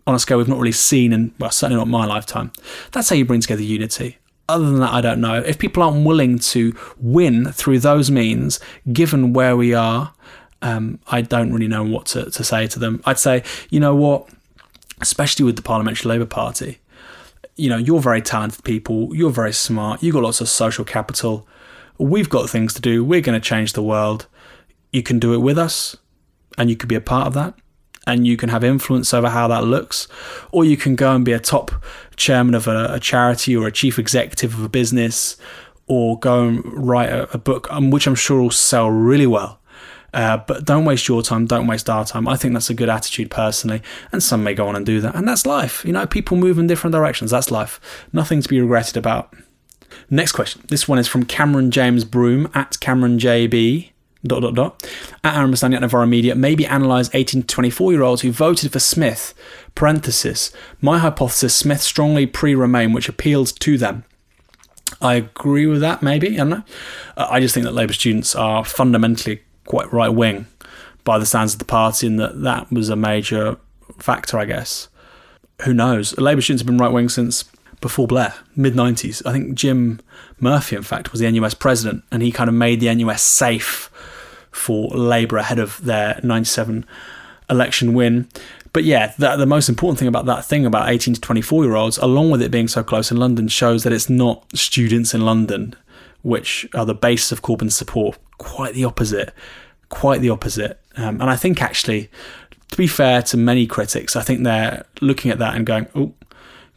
on 0.06 0.14
a 0.14 0.18
scale 0.18 0.38
we've 0.38 0.48
not 0.48 0.58
really 0.58 0.72
seen 0.72 1.12
in 1.12 1.32
well, 1.38 1.50
certainly 1.50 1.78
not 1.78 1.88
my 1.88 2.06
lifetime. 2.06 2.50
That's 2.90 3.08
how 3.08 3.16
you 3.16 3.24
bring 3.24 3.40
together 3.40 3.62
unity. 3.62 4.18
Other 4.52 4.66
than 4.66 4.80
that, 4.80 4.92
I 4.92 5.00
don't 5.00 5.20
know. 5.20 5.40
If 5.40 5.58
people 5.58 5.82
aren't 5.82 6.06
willing 6.06 6.38
to 6.38 6.76
win 6.98 7.52
through 7.52 7.80
those 7.80 8.10
means, 8.10 8.60
given 8.92 9.32
where 9.32 9.56
we 9.56 9.74
are, 9.74 10.12
um, 10.60 11.00
I 11.08 11.22
don't 11.22 11.52
really 11.52 11.68
know 11.68 11.82
what 11.82 12.06
to, 12.06 12.30
to 12.30 12.44
say 12.44 12.66
to 12.68 12.78
them. 12.78 13.02
I'd 13.04 13.18
say, 13.18 13.42
you 13.70 13.80
know 13.80 13.94
what? 13.94 14.28
especially 15.02 15.44
with 15.44 15.56
the 15.56 15.62
Parliamentary 15.62 16.08
Labour 16.08 16.26
Party, 16.26 16.78
you 17.56 17.68
know, 17.68 17.76
you're 17.76 18.00
very 18.00 18.22
talented 18.22 18.64
people, 18.64 19.14
you're 19.14 19.30
very 19.30 19.52
smart, 19.52 20.02
you've 20.02 20.14
got 20.14 20.22
lots 20.22 20.40
of 20.40 20.48
social 20.48 20.84
capital. 20.84 21.46
We've 21.98 22.30
got 22.30 22.48
things 22.48 22.72
to 22.74 22.80
do, 22.80 23.04
we're 23.04 23.20
going 23.20 23.38
to 23.38 23.46
change 23.46 23.74
the 23.74 23.82
world. 23.82 24.26
You 24.92 25.02
can 25.02 25.18
do 25.18 25.34
it 25.34 25.38
with 25.38 25.58
us, 25.58 25.96
and 26.56 26.70
you 26.70 26.76
could 26.76 26.88
be 26.88 26.94
a 26.94 27.00
part 27.00 27.26
of 27.26 27.34
that, 27.34 27.54
and 28.06 28.26
you 28.26 28.36
can 28.36 28.48
have 28.48 28.64
influence 28.64 29.14
over 29.14 29.30
how 29.30 29.48
that 29.48 29.64
looks, 29.64 30.08
or 30.50 30.64
you 30.64 30.76
can 30.76 30.96
go 30.96 31.14
and 31.14 31.24
be 31.24 31.32
a 31.32 31.40
top 31.40 31.72
chairman 32.16 32.54
of 32.54 32.66
a, 32.66 32.94
a 32.94 33.00
charity 33.00 33.56
or 33.56 33.66
a 33.66 33.72
chief 33.72 33.98
executive 33.98 34.54
of 34.54 34.64
a 34.64 34.68
business, 34.68 35.36
or 35.86 36.18
go 36.18 36.48
and 36.48 36.64
write 36.64 37.10
a, 37.10 37.32
a 37.34 37.38
book, 37.38 37.72
um, 37.72 37.90
which 37.90 38.06
I'm 38.06 38.14
sure 38.14 38.42
will 38.42 38.50
sell 38.50 38.90
really 38.90 39.26
well 39.26 39.60
uh, 40.14 40.36
but 40.36 40.64
don't 40.64 40.84
waste 40.84 41.08
your 41.08 41.22
time, 41.22 41.46
don't 41.46 41.66
waste 41.66 41.88
our 41.88 42.04
time. 42.04 42.28
I 42.28 42.36
think 42.36 42.52
that's 42.52 42.70
a 42.70 42.74
good 42.74 42.88
attitude 42.88 43.30
personally, 43.30 43.82
and 44.10 44.22
some 44.22 44.44
may 44.44 44.54
go 44.54 44.68
on 44.68 44.76
and 44.76 44.84
do 44.84 45.00
that. 45.00 45.14
And 45.14 45.26
that's 45.26 45.46
life. 45.46 45.84
You 45.84 45.92
know, 45.92 46.06
people 46.06 46.36
move 46.36 46.58
in 46.58 46.66
different 46.66 46.92
directions. 46.92 47.30
That's 47.30 47.50
life. 47.50 47.80
Nothing 48.12 48.42
to 48.42 48.48
be 48.48 48.60
regretted 48.60 48.96
about. 48.96 49.34
Next 50.10 50.32
question. 50.32 50.62
This 50.68 50.86
one 50.86 50.98
is 50.98 51.08
from 51.08 51.24
Cameron 51.24 51.70
James 51.70 52.04
Broom 52.04 52.50
at 52.54 52.78
Cameron 52.80 53.18
JB. 53.18 53.90
Dot 54.24 54.40
dot 54.40 54.54
dot 54.54 54.90
at 55.24 55.36
Aaron 55.36 55.50
Bastani 55.50 55.74
at 55.74 56.08
Media. 56.08 56.36
Maybe 56.36 56.64
analyse 56.64 57.10
18 57.12 57.42
to 57.42 57.46
24 57.46 57.92
year 57.92 58.02
olds 58.02 58.22
who 58.22 58.30
voted 58.30 58.72
for 58.72 58.78
Smith. 58.78 59.34
Parenthesis. 59.74 60.52
My 60.80 60.98
hypothesis: 60.98 61.56
Smith 61.56 61.80
strongly 61.80 62.26
pre-Remain, 62.26 62.92
which 62.92 63.08
appealed 63.08 63.48
to 63.60 63.76
them. 63.76 64.04
I 65.00 65.14
agree 65.14 65.66
with 65.66 65.80
that. 65.80 66.02
Maybe 66.02 66.34
I 66.34 66.36
don't 66.36 66.50
know. 66.50 66.62
Uh, 67.16 67.26
I 67.30 67.40
just 67.40 67.54
think 67.54 67.64
that 67.64 67.72
Labour 67.72 67.94
students 67.94 68.36
are 68.36 68.64
fundamentally 68.64 69.42
quite 69.64 69.92
right 69.92 70.08
wing 70.08 70.46
by 71.04 71.18
the 71.18 71.26
stands 71.26 71.54
of 71.54 71.58
the 71.58 71.64
party, 71.64 72.06
and 72.06 72.20
that 72.20 72.42
that 72.42 72.70
was 72.70 72.88
a 72.88 72.96
major 72.96 73.56
factor, 73.98 74.38
I 74.38 74.44
guess. 74.44 74.88
Who 75.64 75.74
knows? 75.74 76.16
Labour 76.18 76.42
students 76.42 76.62
have 76.62 76.66
been 76.66 76.78
right 76.78 76.92
wing 76.92 77.08
since 77.08 77.44
before 77.80 78.06
Blair, 78.06 78.34
mid 78.56 78.74
90s. 78.74 79.24
I 79.26 79.32
think 79.32 79.54
Jim 79.54 80.00
Murphy, 80.40 80.76
in 80.76 80.82
fact, 80.82 81.12
was 81.12 81.20
the 81.20 81.30
NUS 81.30 81.54
president, 81.54 82.04
and 82.10 82.22
he 82.22 82.32
kind 82.32 82.48
of 82.48 82.54
made 82.54 82.80
the 82.80 82.94
NUS 82.94 83.22
safe 83.22 83.90
for 84.52 84.88
Labour 84.90 85.38
ahead 85.38 85.58
of 85.58 85.82
their 85.84 86.20
97 86.22 86.84
election 87.50 87.94
win. 87.94 88.28
But 88.72 88.84
yeah, 88.84 89.12
the, 89.18 89.36
the 89.36 89.46
most 89.46 89.68
important 89.68 89.98
thing 89.98 90.08
about 90.08 90.26
that 90.26 90.44
thing 90.44 90.64
about 90.64 90.88
18 90.88 91.14
to 91.14 91.20
24 91.20 91.64
year 91.64 91.74
olds, 91.74 91.98
along 91.98 92.30
with 92.30 92.40
it 92.40 92.50
being 92.50 92.68
so 92.68 92.82
close 92.82 93.10
in 93.10 93.16
London, 93.16 93.48
shows 93.48 93.82
that 93.82 93.92
it's 93.92 94.08
not 94.08 94.44
students 94.56 95.14
in 95.14 95.22
London 95.22 95.74
which 96.22 96.66
are 96.74 96.86
the 96.86 96.94
basis 96.94 97.32
of 97.32 97.42
Corbyn's 97.42 97.74
support. 97.74 98.16
Quite 98.38 98.74
the 98.74 98.84
opposite. 98.84 99.34
Quite 99.88 100.20
the 100.20 100.30
opposite. 100.30 100.80
Um, 100.96 101.20
and 101.20 101.28
I 101.28 101.36
think 101.36 101.60
actually, 101.60 102.10
to 102.70 102.76
be 102.76 102.86
fair 102.86 103.22
to 103.22 103.36
many 103.36 103.66
critics, 103.66 104.16
I 104.16 104.22
think 104.22 104.42
they're 104.42 104.84
looking 105.00 105.30
at 105.30 105.38
that 105.38 105.54
and 105.54 105.66
going, 105.66 105.88
oh, 105.94 106.14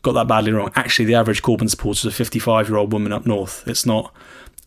got 0.01 0.13
that 0.13 0.27
badly 0.27 0.51
wrong. 0.51 0.71
Actually, 0.75 1.05
the 1.05 1.15
average 1.15 1.41
Corbyn 1.41 1.69
supporter 1.69 2.07
is 2.07 2.13
a 2.13 2.17
55 2.17 2.69
year 2.69 2.77
old 2.77 2.91
woman 2.91 3.13
up 3.13 3.25
north. 3.25 3.63
It's 3.67 3.85
not 3.85 4.13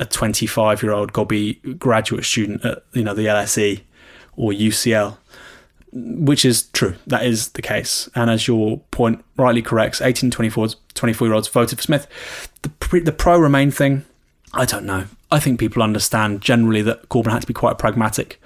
a 0.01 0.05
25 0.05 0.83
year 0.83 0.93
old 0.93 1.13
gobby 1.13 1.55
graduate 1.79 2.25
student 2.25 2.65
at 2.65 2.85
you 2.93 3.03
know 3.03 3.15
the 3.15 3.27
LSE 3.27 3.81
or 4.37 4.53
UCL, 4.53 5.17
which 5.93 6.45
is 6.45 6.63
true. 6.69 6.95
That 7.07 7.25
is 7.25 7.51
the 7.51 7.63
case. 7.63 8.09
And 8.15 8.31
as 8.31 8.47
your 8.47 8.79
point 8.91 9.25
rightly 9.37 9.63
corrects, 9.63 10.01
18 10.01 10.31
24, 10.31 10.69
24 10.95 11.27
year 11.27 11.35
olds 11.35 11.49
voted 11.49 11.79
for 11.79 11.83
Smith. 11.83 12.07
The, 12.63 12.69
pre, 12.69 13.01
the 13.01 13.13
pro 13.13 13.39
Remain 13.39 13.71
thing, 13.71 14.05
I 14.55 14.65
don't 14.65 14.87
know. 14.87 15.07
I 15.31 15.41
think 15.41 15.61
people 15.61 15.83
understand 15.83 16.41
generally 16.41 16.83
that 16.83 17.09
Corbyn 17.09 17.33
had 17.33 17.43
to 17.43 17.47
be 17.47 17.55
quite 17.55 17.79
pragmatic 17.79 18.41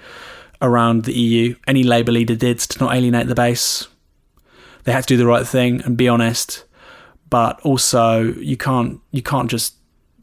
around 0.61 1.05
the 1.05 1.13
EU. 1.13 1.55
Any 1.67 1.83
Labour 1.83 2.11
leader 2.11 2.35
did 2.35 2.59
to 2.59 2.79
not 2.79 2.95
alienate 2.95 3.27
the 3.27 3.35
base. 3.35 3.87
They 4.83 4.91
had 4.91 5.03
to 5.03 5.13
do 5.13 5.17
the 5.17 5.27
right 5.27 5.47
thing 5.47 5.81
and 5.83 5.95
be 5.95 6.09
honest, 6.09 6.65
but 7.29 7.59
also 7.61 8.21
you 8.21 8.57
can't 8.57 8.99
you 9.11 9.21
can't 9.21 9.49
just 9.49 9.75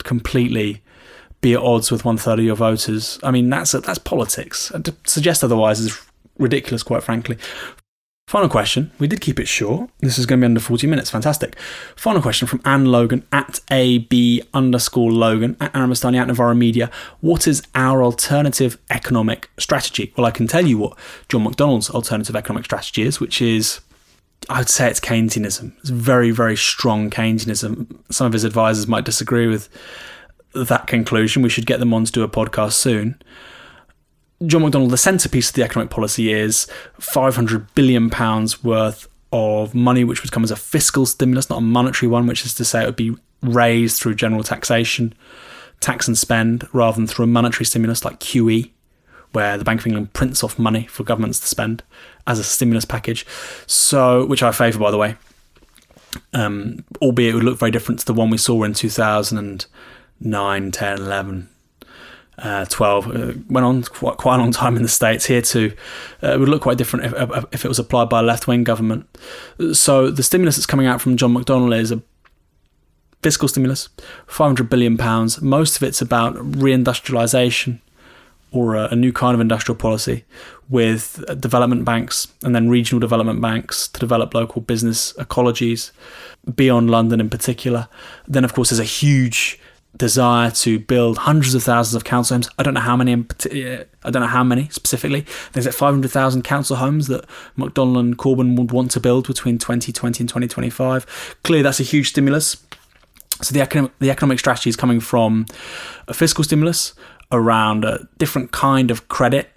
completely 0.02 0.82
be 1.40 1.54
at 1.54 1.60
odds 1.60 1.90
with 1.90 2.04
one 2.04 2.16
third 2.16 2.38
of 2.38 2.44
your 2.44 2.56
voters. 2.56 3.18
I 3.22 3.30
mean 3.30 3.48
that's 3.50 3.72
that's 3.72 3.98
politics. 3.98 4.70
And 4.70 4.84
to 4.84 4.94
suggest 5.04 5.44
otherwise 5.44 5.80
is 5.80 6.00
ridiculous, 6.38 6.82
quite 6.82 7.02
frankly. 7.02 7.38
Final 8.30 8.48
question. 8.48 8.92
We 9.00 9.08
did 9.08 9.20
keep 9.20 9.40
it 9.40 9.48
short. 9.48 9.90
This 9.98 10.16
is 10.16 10.24
going 10.24 10.38
to 10.38 10.44
be 10.44 10.46
under 10.46 10.60
40 10.60 10.86
minutes. 10.86 11.10
Fantastic. 11.10 11.58
Final 11.96 12.22
question 12.22 12.46
from 12.46 12.60
Anne 12.64 12.84
Logan 12.84 13.26
at 13.32 13.58
AB 13.72 14.44
underscore 14.54 15.10
Logan 15.10 15.56
at 15.58 15.74
Aaron 15.74 15.90
Bastani 15.90 16.16
at 16.16 16.28
Novara 16.28 16.54
Media. 16.54 16.92
What 17.22 17.48
is 17.48 17.60
our 17.74 18.04
alternative 18.04 18.78
economic 18.88 19.50
strategy? 19.58 20.12
Well, 20.16 20.26
I 20.26 20.30
can 20.30 20.46
tell 20.46 20.64
you 20.64 20.78
what 20.78 20.96
John 21.28 21.44
McDonnell's 21.44 21.90
alternative 21.90 22.36
economic 22.36 22.66
strategy 22.66 23.02
is, 23.02 23.18
which 23.18 23.42
is 23.42 23.80
I 24.48 24.58
would 24.58 24.68
say 24.68 24.88
it's 24.88 25.00
Keynesianism. 25.00 25.76
It's 25.80 25.90
very, 25.90 26.30
very 26.30 26.56
strong 26.56 27.10
Keynesianism. 27.10 27.96
Some 28.12 28.28
of 28.28 28.32
his 28.32 28.44
advisors 28.44 28.86
might 28.86 29.04
disagree 29.04 29.48
with 29.48 29.68
that 30.54 30.86
conclusion. 30.86 31.42
We 31.42 31.48
should 31.48 31.66
get 31.66 31.80
them 31.80 31.94
on 31.94 32.04
to 32.04 32.12
do 32.12 32.22
a 32.22 32.28
podcast 32.28 32.72
soon. 32.72 33.20
John 34.46 34.62
McDonnell, 34.62 34.90
the 34.90 34.96
centrepiece 34.96 35.50
of 35.50 35.54
the 35.54 35.62
economic 35.62 35.90
policy 35.90 36.32
is 36.32 36.66
£500 36.98 37.66
billion 37.74 38.10
worth 38.62 39.06
of 39.32 39.74
money 39.74 40.02
which 40.02 40.22
would 40.22 40.32
come 40.32 40.44
as 40.44 40.50
a 40.50 40.56
fiscal 40.56 41.06
stimulus, 41.06 41.50
not 41.50 41.58
a 41.58 41.62
monetary 41.62 42.08
one, 42.08 42.26
which 42.26 42.44
is 42.44 42.54
to 42.54 42.64
say 42.64 42.82
it 42.82 42.86
would 42.86 42.96
be 42.96 43.16
raised 43.42 44.00
through 44.00 44.14
general 44.14 44.42
taxation, 44.42 45.14
tax 45.80 46.08
and 46.08 46.16
spend, 46.16 46.66
rather 46.72 46.96
than 46.96 47.06
through 47.06 47.24
a 47.24 47.28
monetary 47.28 47.64
stimulus 47.64 48.04
like 48.04 48.18
QE, 48.18 48.70
where 49.32 49.56
the 49.56 49.64
Bank 49.64 49.80
of 49.80 49.86
England 49.86 50.12
prints 50.14 50.42
off 50.42 50.58
money 50.58 50.86
for 50.86 51.04
governments 51.04 51.38
to 51.40 51.46
spend 51.46 51.82
as 52.26 52.38
a 52.38 52.44
stimulus 52.44 52.84
package. 52.84 53.26
So, 53.66 54.24
which 54.24 54.42
I 54.42 54.52
favour, 54.52 54.78
by 54.78 54.90
the 54.90 54.98
way. 54.98 55.16
Um, 56.32 56.84
albeit 57.00 57.30
it 57.30 57.34
would 57.34 57.44
look 57.44 57.58
very 57.58 57.70
different 57.70 58.00
to 58.00 58.06
the 58.06 58.14
one 58.14 58.30
we 58.30 58.36
saw 58.36 58.64
in 58.64 58.74
2009, 60.22 60.70
10, 60.70 60.98
11, 60.98 61.48
uh, 62.38 62.64
12 62.66 63.06
uh, 63.06 63.32
went 63.48 63.64
on 63.64 63.82
quite, 63.82 64.16
quite 64.16 64.36
a 64.36 64.38
long 64.38 64.52
time 64.52 64.76
in 64.76 64.82
the 64.82 64.88
states 64.88 65.26
here 65.26 65.42
too 65.42 65.72
uh, 66.22 66.32
it 66.32 66.40
would 66.40 66.48
look 66.48 66.62
quite 66.62 66.78
different 66.78 67.04
if, 67.04 67.44
if 67.52 67.64
it 67.64 67.68
was 67.68 67.78
applied 67.78 68.08
by 68.08 68.20
a 68.20 68.22
left-wing 68.22 68.64
government 68.64 69.06
so 69.72 70.10
the 70.10 70.22
stimulus 70.22 70.56
that's 70.56 70.64
coming 70.64 70.86
out 70.86 71.02
from 71.02 71.18
john 71.18 71.34
mcdonnell 71.34 71.78
is 71.78 71.92
a 71.92 72.00
fiscal 73.22 73.46
stimulus 73.46 73.90
500 74.26 74.70
billion 74.70 74.96
pounds 74.96 75.42
most 75.42 75.76
of 75.76 75.82
it's 75.82 76.00
about 76.00 76.34
reindustrialization 76.36 77.80
or 78.52 78.74
a, 78.74 78.88
a 78.88 78.96
new 78.96 79.12
kind 79.12 79.34
of 79.34 79.40
industrial 79.40 79.76
policy 79.76 80.24
with 80.68 81.24
development 81.40 81.84
banks 81.84 82.28
and 82.42 82.54
then 82.54 82.68
regional 82.68 83.00
development 83.00 83.40
banks 83.40 83.88
to 83.88 84.00
develop 84.00 84.34
local 84.34 84.62
business 84.62 85.12
ecologies 85.14 85.90
beyond 86.54 86.90
London 86.90 87.20
in 87.20 87.28
particular. 87.28 87.88
Then, 88.26 88.44
of 88.44 88.54
course, 88.54 88.70
there's 88.70 88.80
a 88.80 88.84
huge 88.84 89.60
desire 89.96 90.50
to 90.50 90.78
build 90.78 91.18
hundreds 91.18 91.54
of 91.54 91.62
thousands 91.62 91.94
of 91.94 92.04
council 92.04 92.34
homes. 92.34 92.48
I 92.58 92.62
don't 92.62 92.74
know 92.74 92.80
how 92.80 92.96
many. 92.96 93.12
I 93.12 94.10
don't 94.10 94.22
know 94.22 94.26
how 94.26 94.44
many 94.44 94.68
specifically. 94.68 95.26
There's 95.52 95.66
like 95.66 95.74
500,000 95.74 96.42
council 96.42 96.76
homes 96.76 97.08
that 97.08 97.26
McDonnell 97.58 97.98
and 97.98 98.16
Corbyn 98.16 98.56
would 98.56 98.72
want 98.72 98.90
to 98.92 99.00
build 99.00 99.26
between 99.26 99.58
2020 99.58 100.22
and 100.22 100.28
2025. 100.28 101.38
Clearly, 101.42 101.62
that's 101.62 101.80
a 101.80 101.84
huge 101.84 102.10
stimulus. 102.10 102.56
So 103.42 103.52
the 103.52 103.60
economic, 103.60 103.98
the 103.98 104.10
economic 104.10 104.38
strategy 104.38 104.70
is 104.70 104.76
coming 104.76 105.00
from 105.00 105.46
a 106.08 106.14
fiscal 106.14 106.44
stimulus 106.44 106.94
around 107.32 107.84
a 107.84 108.06
different 108.18 108.52
kind 108.52 108.90
of 108.90 109.08
credit 109.08 109.50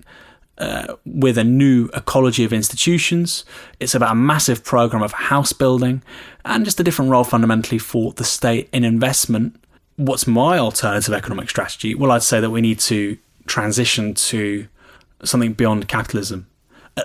uh, 0.57 0.95
with 1.05 1.37
a 1.37 1.43
new 1.43 1.89
ecology 1.93 2.43
of 2.43 2.53
institutions. 2.53 3.43
It's 3.79 3.95
about 3.95 4.11
a 4.11 4.15
massive 4.15 4.63
program 4.63 5.01
of 5.01 5.11
house 5.11 5.51
building 5.51 6.03
and 6.45 6.63
just 6.63 6.79
a 6.79 6.83
different 6.83 7.11
role 7.11 7.23
fundamentally 7.23 7.79
for 7.79 8.13
the 8.13 8.23
state 8.23 8.69
in 8.71 8.83
investment. 8.83 9.62
What's 9.95 10.27
my 10.27 10.57
alternative 10.57 11.13
economic 11.13 11.49
strategy? 11.49 11.93
Well, 11.95 12.11
I'd 12.11 12.23
say 12.23 12.39
that 12.39 12.49
we 12.49 12.61
need 12.61 12.79
to 12.81 13.17
transition 13.45 14.13
to 14.13 14.67
something 15.23 15.53
beyond 15.53 15.87
capitalism. 15.87 16.47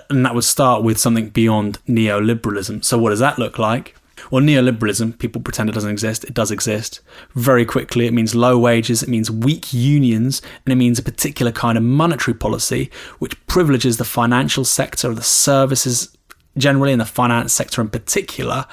And 0.09 0.25
that 0.25 0.35
would 0.35 0.43
start 0.43 0.83
with 0.83 0.99
something 0.99 1.29
beyond 1.29 1.79
neoliberalism. 1.87 2.83
So, 2.85 2.97
what 2.97 3.09
does 3.09 3.19
that 3.19 3.39
look 3.39 3.57
like? 3.57 3.95
Well, 4.29 4.43
neoliberalism, 4.43 5.17
people 5.17 5.41
pretend 5.41 5.69
it 5.69 5.73
doesn't 5.73 5.89
exist. 5.89 6.23
It 6.23 6.33
does 6.33 6.51
exist. 6.51 7.01
Very 7.33 7.65
quickly, 7.65 8.05
it 8.05 8.13
means 8.13 8.35
low 8.35 8.57
wages, 8.59 9.01
it 9.01 9.09
means 9.09 9.31
weak 9.31 9.73
unions, 9.73 10.41
and 10.65 10.73
it 10.73 10.75
means 10.75 10.99
a 10.99 11.03
particular 11.03 11.51
kind 11.51 11.77
of 11.77 11.83
monetary 11.83 12.35
policy 12.35 12.91
which 13.19 13.45
privileges 13.47 13.97
the 13.97 14.05
financial 14.05 14.65
sector, 14.65 15.13
the 15.13 15.23
services 15.23 16.15
generally, 16.57 16.91
and 16.91 17.01
the 17.01 17.05
finance 17.05 17.53
sector 17.53 17.81
in 17.81 17.89
particular. 17.89 18.65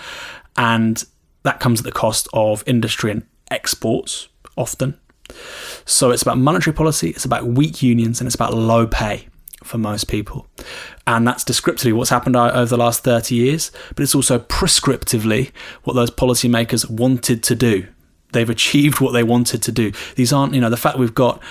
And 0.57 1.03
that 1.45 1.61
comes 1.61 1.81
at 1.81 1.85
the 1.85 1.93
cost 1.93 2.29
of 2.33 2.65
industry 2.67 3.11
and 3.11 3.23
exports 3.51 4.29
often. 4.57 4.99
So 5.85 6.11
it's 6.11 6.23
about 6.23 6.39
monetary 6.39 6.75
policy, 6.75 7.11
it's 7.11 7.25
about 7.25 7.47
weak 7.47 7.83
unions, 7.83 8.21
and 8.21 8.27
it's 8.27 8.35
about 8.35 8.55
low 8.55 8.87
pay 8.87 9.29
for 9.65 9.79
most 9.79 10.05
people. 10.09 10.47
And 11.07 11.27
that's 11.27 11.45
descriptively 11.45 11.93
what's 11.93 12.11
happened 12.11 12.37
over 12.37 12.67
the 12.67 12.77
last 12.77 13.03
30 13.05 13.35
years, 13.35 13.73
but 13.95 14.01
it's 14.01 14.15
also 14.15 14.39
prescriptively 14.39 15.53
what 15.85 15.95
those 15.95 16.11
policymakers 16.11 16.89
wanted 16.89 17.43
to 17.45 17.55
do. 17.55 17.87
They've 18.33 18.51
achieved 18.51 19.01
what 19.01 19.13
they 19.13 19.23
wanted 19.23 19.63
to 19.63 19.73
do. 19.73 19.93
These 20.15 20.33
aren't, 20.33 20.55
you 20.55 20.61
know, 20.61 20.71
the 20.71 20.77
fact 20.77 20.99
we've 20.99 21.15
got 21.15 21.43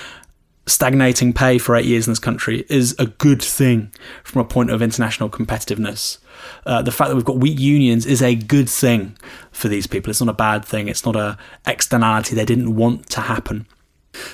stagnating 0.68 1.32
pay 1.34 1.58
for 1.58 1.76
eight 1.76 1.86
years 1.86 2.08
in 2.08 2.12
this 2.12 2.20
country 2.20 2.66
is 2.70 2.96
a 2.98 3.06
good 3.06 3.42
thing 3.42 3.92
from 4.24 4.42
a 4.42 4.46
point 4.46 4.72
of 4.72 4.82
international 4.82 5.30
competitiveness. 5.30 6.18
Uh, 6.66 6.82
the 6.82 6.92
fact 6.92 7.10
that 7.10 7.16
we've 7.16 7.26
got 7.26 7.38
weak 7.38 7.60
unions 7.60 8.06
is 8.06 8.22
a 8.22 8.36
good 8.36 8.70
thing 8.70 9.18
for 9.52 9.68
these 9.68 9.88
people. 9.88 10.10
It's 10.10 10.22
not 10.22 10.30
a 10.30 10.34
bad 10.34 10.66
thing. 10.66 10.88
It's 10.88 11.06
not 11.06 11.16
a 11.16 11.38
externality 11.66 12.36
they 12.36 12.46
didn't 12.46 12.76
want 12.76 13.10
to 13.12 13.22
happen. 13.22 13.68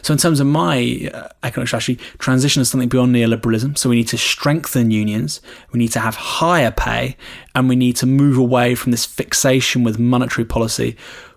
So, 0.01 0.13
in 0.13 0.17
terms 0.19 0.39
of 0.39 0.47
my 0.47 1.09
uh, 1.13 1.29
economic 1.43 1.67
strategy, 1.67 1.95
transition 2.19 2.61
is 2.61 2.69
something 2.69 2.89
beyond 2.89 3.15
neoliberalism. 3.15 3.77
So, 3.77 3.89
we 3.89 3.95
need 3.95 4.07
to 4.09 4.17
strengthen 4.17 4.91
unions, 4.91 5.41
we 5.71 5.79
need 5.79 5.91
to 5.93 5.99
have 5.99 6.15
higher 6.15 6.71
pay, 6.71 7.17
and 7.55 7.67
we 7.67 7.75
need 7.75 7.95
to 7.97 8.05
move 8.05 8.37
away 8.37 8.75
from 8.75 8.91
this 8.91 9.05
fixation 9.05 9.83
with 9.83 9.99
monetary 9.99 10.45
policy, 10.45 10.95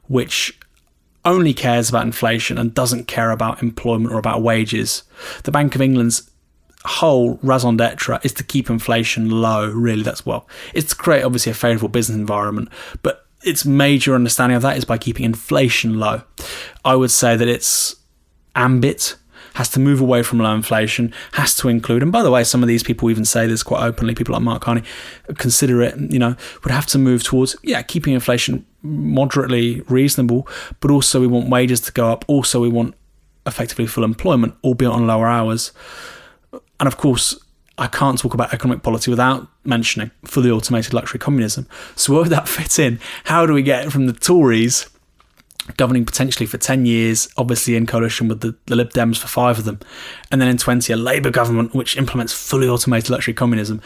which 0.09 0.59
only 1.25 1.55
cares 1.55 1.89
about 1.89 2.05
inflation 2.05 2.59
and 2.59 2.75
doesn't 2.75 3.09
care 3.09 3.31
about 3.31 3.63
employment 3.63 4.13
or 4.13 4.19
about 4.19 4.43
wages. 4.43 5.05
The 5.45 5.53
Bank 5.53 5.75
of 5.75 5.81
England's 5.81 6.31
whole 6.85 7.39
raison 7.43 7.77
d'etre 7.77 8.19
is 8.23 8.33
to 8.35 8.45
keep 8.45 8.69
inflation 8.71 9.31
low, 9.31 9.71
really. 9.71 10.03
That's 10.03 10.27
well, 10.27 10.49
it's 10.75 10.91
to 10.91 10.97
create 10.97 11.23
obviously 11.23 11.53
a 11.53 11.55
favourable 11.55 11.89
business 11.89 12.17
environment, 12.17 12.69
but 13.03 13.27
its 13.43 13.65
major 13.65 14.15
understanding 14.15 14.57
of 14.57 14.63
that 14.63 14.77
is 14.77 14.85
by 14.85 14.99
keeping 14.99 15.25
inflation 15.25 15.99
low. 15.99 16.23
I 16.85 16.97
would 16.97 17.11
say 17.11 17.37
that 17.37 17.49
it's 17.49 17.97
ambit 18.55 19.17
has 19.55 19.69
to 19.69 19.81
move 19.81 20.01
away 20.01 20.23
from 20.23 20.41
low 20.41 20.53
inflation, 20.53 21.15
has 21.33 21.55
to 21.57 21.69
include, 21.69 22.03
and 22.03 22.11
by 22.11 22.23
the 22.23 22.31
way, 22.31 22.43
some 22.43 22.63
of 22.63 22.69
these 22.69 22.83
people 22.83 23.09
even 23.09 23.25
say 23.25 23.47
this 23.47 23.63
quite 23.63 23.85
openly, 23.85 24.15
people 24.15 24.33
like 24.33 24.43
Mark 24.43 24.63
Carney 24.63 24.83
consider 25.39 25.81
it, 25.81 25.97
you 26.11 26.19
know, 26.19 26.35
would 26.65 26.73
have 26.73 26.87
to 26.87 26.99
move 26.99 27.23
towards, 27.23 27.55
yeah, 27.63 27.81
keeping 27.81 28.15
inflation 28.15 28.67
moderately 28.83 29.81
reasonable, 29.83 30.49
but 30.81 30.91
also 30.91 31.21
we 31.21 31.29
want 31.29 31.49
wages 31.49 31.81
to 31.83 31.93
go 31.93 32.11
up, 32.11 32.25
also 32.27 32.61
we 32.61 32.69
want 32.69 32.95
effectively 33.47 33.87
full 33.87 34.03
employment, 34.03 34.55
albeit 34.65 34.91
on 34.91 35.07
lower 35.07 35.29
hours. 35.29 35.71
And 36.81 36.87
of 36.87 36.97
course, 36.97 37.39
I 37.77 37.89
can't 37.89 38.19
talk 38.19 38.35
about 38.35 38.53
economic 38.53 38.83
policy 38.83 39.11
without 39.11 39.49
mentioning 39.65 40.11
fully 40.25 40.51
automated 40.51 40.95
luxury 40.95 41.19
communism. 41.19 41.67
So 41.97 42.13
where 42.13 42.23
would 42.23 42.31
that 42.31 42.49
fit 42.57 42.79
in? 42.79 43.01
How 43.25 43.47
do 43.47 43.53
we 43.53 43.63
get 43.63 43.91
from 43.91 44.07
the 44.07 44.13
Tories 44.13 44.89
governing 45.77 46.05
potentially 46.05 46.47
for 46.47 46.59
10 46.59 46.85
years, 46.85 47.29
obviously 47.37 47.75
in 47.75 47.87
coalition 47.87 48.29
with 48.29 48.41
the, 48.41 48.55
the 48.67 48.77
Lib 48.77 48.91
Dems 48.91 49.17
for 49.17 49.29
five 49.29 49.59
of 49.59 49.65
them, 49.65 49.81
and 50.31 50.41
then 50.41 50.49
in 50.49 50.59
20, 50.59 50.93
a 50.93 50.97
Labour 50.97 51.31
government 51.31 51.75
which 51.75 51.97
implements 51.97 52.33
fully 52.33 52.69
automated 52.69 53.11
luxury 53.11 53.35
communism. 53.35 53.81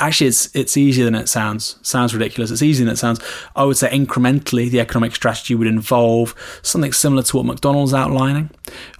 Actually, 0.00 0.28
it's 0.28 0.54
it's 0.56 0.76
easier 0.76 1.04
than 1.04 1.14
it 1.14 1.28
sounds. 1.28 1.76
Sounds 1.82 2.12
ridiculous. 2.14 2.50
It's 2.50 2.62
easier 2.62 2.86
than 2.86 2.94
it 2.94 2.96
sounds. 2.96 3.20
I 3.54 3.64
would 3.64 3.76
say 3.76 3.88
incrementally, 3.90 4.70
the 4.70 4.80
economic 4.80 5.14
strategy 5.14 5.54
would 5.54 5.66
involve 5.66 6.34
something 6.62 6.92
similar 6.92 7.22
to 7.22 7.36
what 7.36 7.46
McDonnell's 7.46 7.94
outlining, 7.94 8.50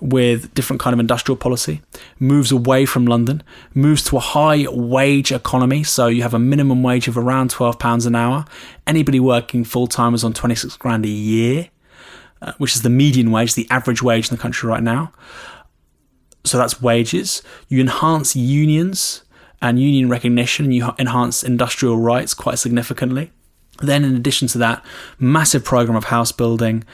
with 0.00 0.54
different 0.54 0.80
kind 0.80 0.94
of 0.94 1.00
industrial 1.00 1.36
policy. 1.36 1.80
Moves 2.18 2.52
away 2.52 2.84
from 2.86 3.06
London, 3.06 3.42
moves 3.74 4.04
to 4.04 4.16
a 4.16 4.20
high 4.20 4.66
wage 4.68 5.32
economy. 5.32 5.82
So 5.82 6.06
you 6.06 6.22
have 6.22 6.34
a 6.34 6.38
minimum 6.38 6.82
wage 6.82 7.08
of 7.08 7.18
around 7.18 7.50
twelve 7.50 7.78
pounds 7.78 8.06
an 8.06 8.14
hour. 8.14 8.44
Anybody 8.86 9.18
working 9.18 9.64
full 9.64 9.86
time 9.88 10.14
is 10.14 10.22
on 10.22 10.32
twenty 10.32 10.54
six 10.54 10.76
grand 10.76 11.04
a 11.04 11.08
year 11.08 11.70
uh, 12.42 12.52
which 12.58 12.74
is 12.74 12.82
the 12.82 12.90
median 12.90 13.30
wage, 13.30 13.54
the 13.54 13.66
average 13.70 14.02
wage 14.02 14.30
in 14.30 14.36
the 14.36 14.40
country 14.40 14.68
right 14.68 14.82
now. 14.82 15.12
So 16.44 16.56
that's 16.56 16.80
wages. 16.80 17.42
You 17.68 17.80
enhance 17.80 18.34
unions 18.34 19.22
and 19.60 19.78
union 19.78 20.08
recognition, 20.08 20.72
you 20.72 20.90
enhance 20.98 21.42
industrial 21.42 21.96
rights 21.98 22.34
quite 22.34 22.58
significantly. 22.58 23.30
Then, 23.82 24.04
in 24.04 24.14
addition 24.14 24.48
to 24.48 24.58
that, 24.58 24.84
massive 25.18 25.64
program 25.64 25.96
of 25.96 26.04
house 26.04 26.32
building, 26.32 26.84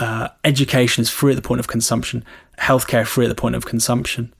uh, 0.00 0.28
education 0.42 1.02
is 1.02 1.10
free 1.10 1.32
at 1.32 1.36
the 1.36 1.42
point 1.42 1.60
of 1.60 1.68
consumption, 1.68 2.24
healthcare 2.58 3.06
free 3.06 3.26
at 3.26 3.28
the 3.28 3.34
point 3.34 3.54
of 3.54 3.64
consumption. 3.64 4.32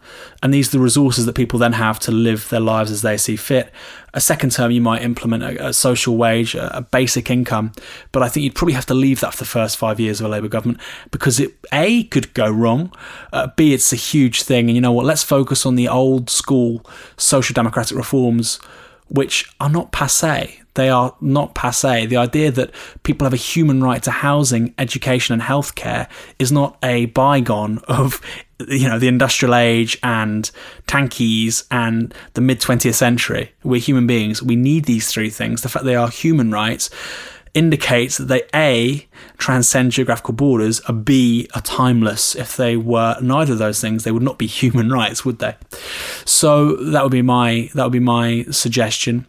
And 0.43 0.53
these 0.53 0.69
are 0.69 0.79
the 0.79 0.83
resources 0.83 1.27
that 1.27 1.35
people 1.35 1.61
then 1.61 1.75
have 1.75 2.01
to 2.01 2.11
live 2.11 2.49
their 2.49 2.61
lives 2.61 2.91
as 2.91 3.03
they 3.03 3.17
see 3.17 3.37
fit. 3.37 3.73
A 4.15 4.21
second 4.21 4.51
term, 4.51 4.73
you 4.73 4.81
might 4.81 5.03
implement 5.03 5.45
a, 5.45 5.69
a 5.69 5.73
social 5.73 6.17
wage, 6.17 6.57
a, 6.57 6.79
a, 6.79 6.81
basic 6.83 7.31
income, 7.31 7.73
but 8.11 8.23
I 8.23 8.29
think 8.29 8.43
you'd 8.43 8.57
probably 8.57 8.75
have 8.75 8.87
to 8.87 8.95
leave 8.95 9.21
that 9.21 9.33
for 9.33 9.39
the 9.39 9.49
first 9.49 9.77
five 9.77 10.01
years 10.01 10.21
of 10.21 10.27
a 10.27 10.29
Labour 10.29 10.49
government 10.49 10.81
because 11.13 11.39
it, 11.39 11.55
A, 11.73 12.05
could 12.05 12.35
go 12.35 12.51
wrong, 12.51 12.93
uh, 13.33 13.49
B, 13.57 13.73
it's 13.73 13.93
a 13.93 13.97
huge 13.97 14.43
thing. 14.43 14.69
And 14.69 14.75
you 14.75 14.81
know 14.81 14.93
what? 14.93 15.07
Let's 15.07 15.23
focus 15.23 15.65
on 15.65 15.77
the 15.77 15.89
old 15.89 16.31
school 16.31 16.85
social 17.17 17.55
democratic 17.55 17.97
reforms, 17.97 18.57
which 19.09 19.55
are 19.61 19.71
not 19.71 19.93
passe 19.93 20.64
they 20.75 20.89
are 20.89 21.15
not 21.21 21.55
passe. 21.55 22.07
The 22.07 22.17
idea 22.17 22.51
that 22.51 22.71
people 23.03 23.25
have 23.25 23.33
a 23.33 23.37
human 23.37 23.83
right 23.83 24.03
to 24.03 24.11
housing, 24.11 24.75
education, 24.79 25.33
and 25.33 25.43
healthcare 25.43 26.09
is 26.39 26.53
not 26.53 26.77
a 26.83 27.07
bygone 27.07 27.79
of 27.89 28.21
you 28.69 28.89
know 28.89 28.99
the 28.99 29.09
industrial 29.09 29.55
age 29.55 29.99
and 30.03 30.51
tankies 30.87 31.65
and 31.71 32.15
the 32.35 32.41
mid 32.41 32.61
20th 32.61 32.95
century. 32.95 33.53
We're 33.63 33.81
human 33.81 34.07
beings. 34.07 34.43
We 34.43 34.57
need 34.57 34.85
these 34.85 35.11
three 35.11 35.31
things. 35.31 35.63
The 35.63 35.69
fact 35.69 35.85
they 35.85 35.97
are 35.97 36.09
human 36.09 36.51
rights 36.51 36.91
indicates 37.53 38.19
that 38.19 38.27
they 38.27 38.43
a 38.53 39.07
transcend 39.39 39.93
geographical 39.93 40.35
borders, 40.35 40.81
a 40.89 40.93
b 40.93 41.49
are 41.55 41.63
timeless. 41.63 42.35
If 42.35 42.57
they 42.57 42.77
were 42.77 43.17
neither 43.23 43.53
of 43.53 43.61
those 43.61 43.81
things, 43.81 44.03
they 44.03 44.11
would 44.11 44.23
not 44.23 44.39
be 44.39 44.47
human 44.63 44.91
rights, 44.91 45.25
would 45.25 45.39
they? 45.39 45.55
So 46.25 46.77
that 46.77 47.03
would 47.03 47.13
be 47.13 47.23
my 47.23 47.71
that 47.75 47.85
would 47.85 47.93
be 47.93 48.01
my 48.01 48.45
suggestion 48.51 49.27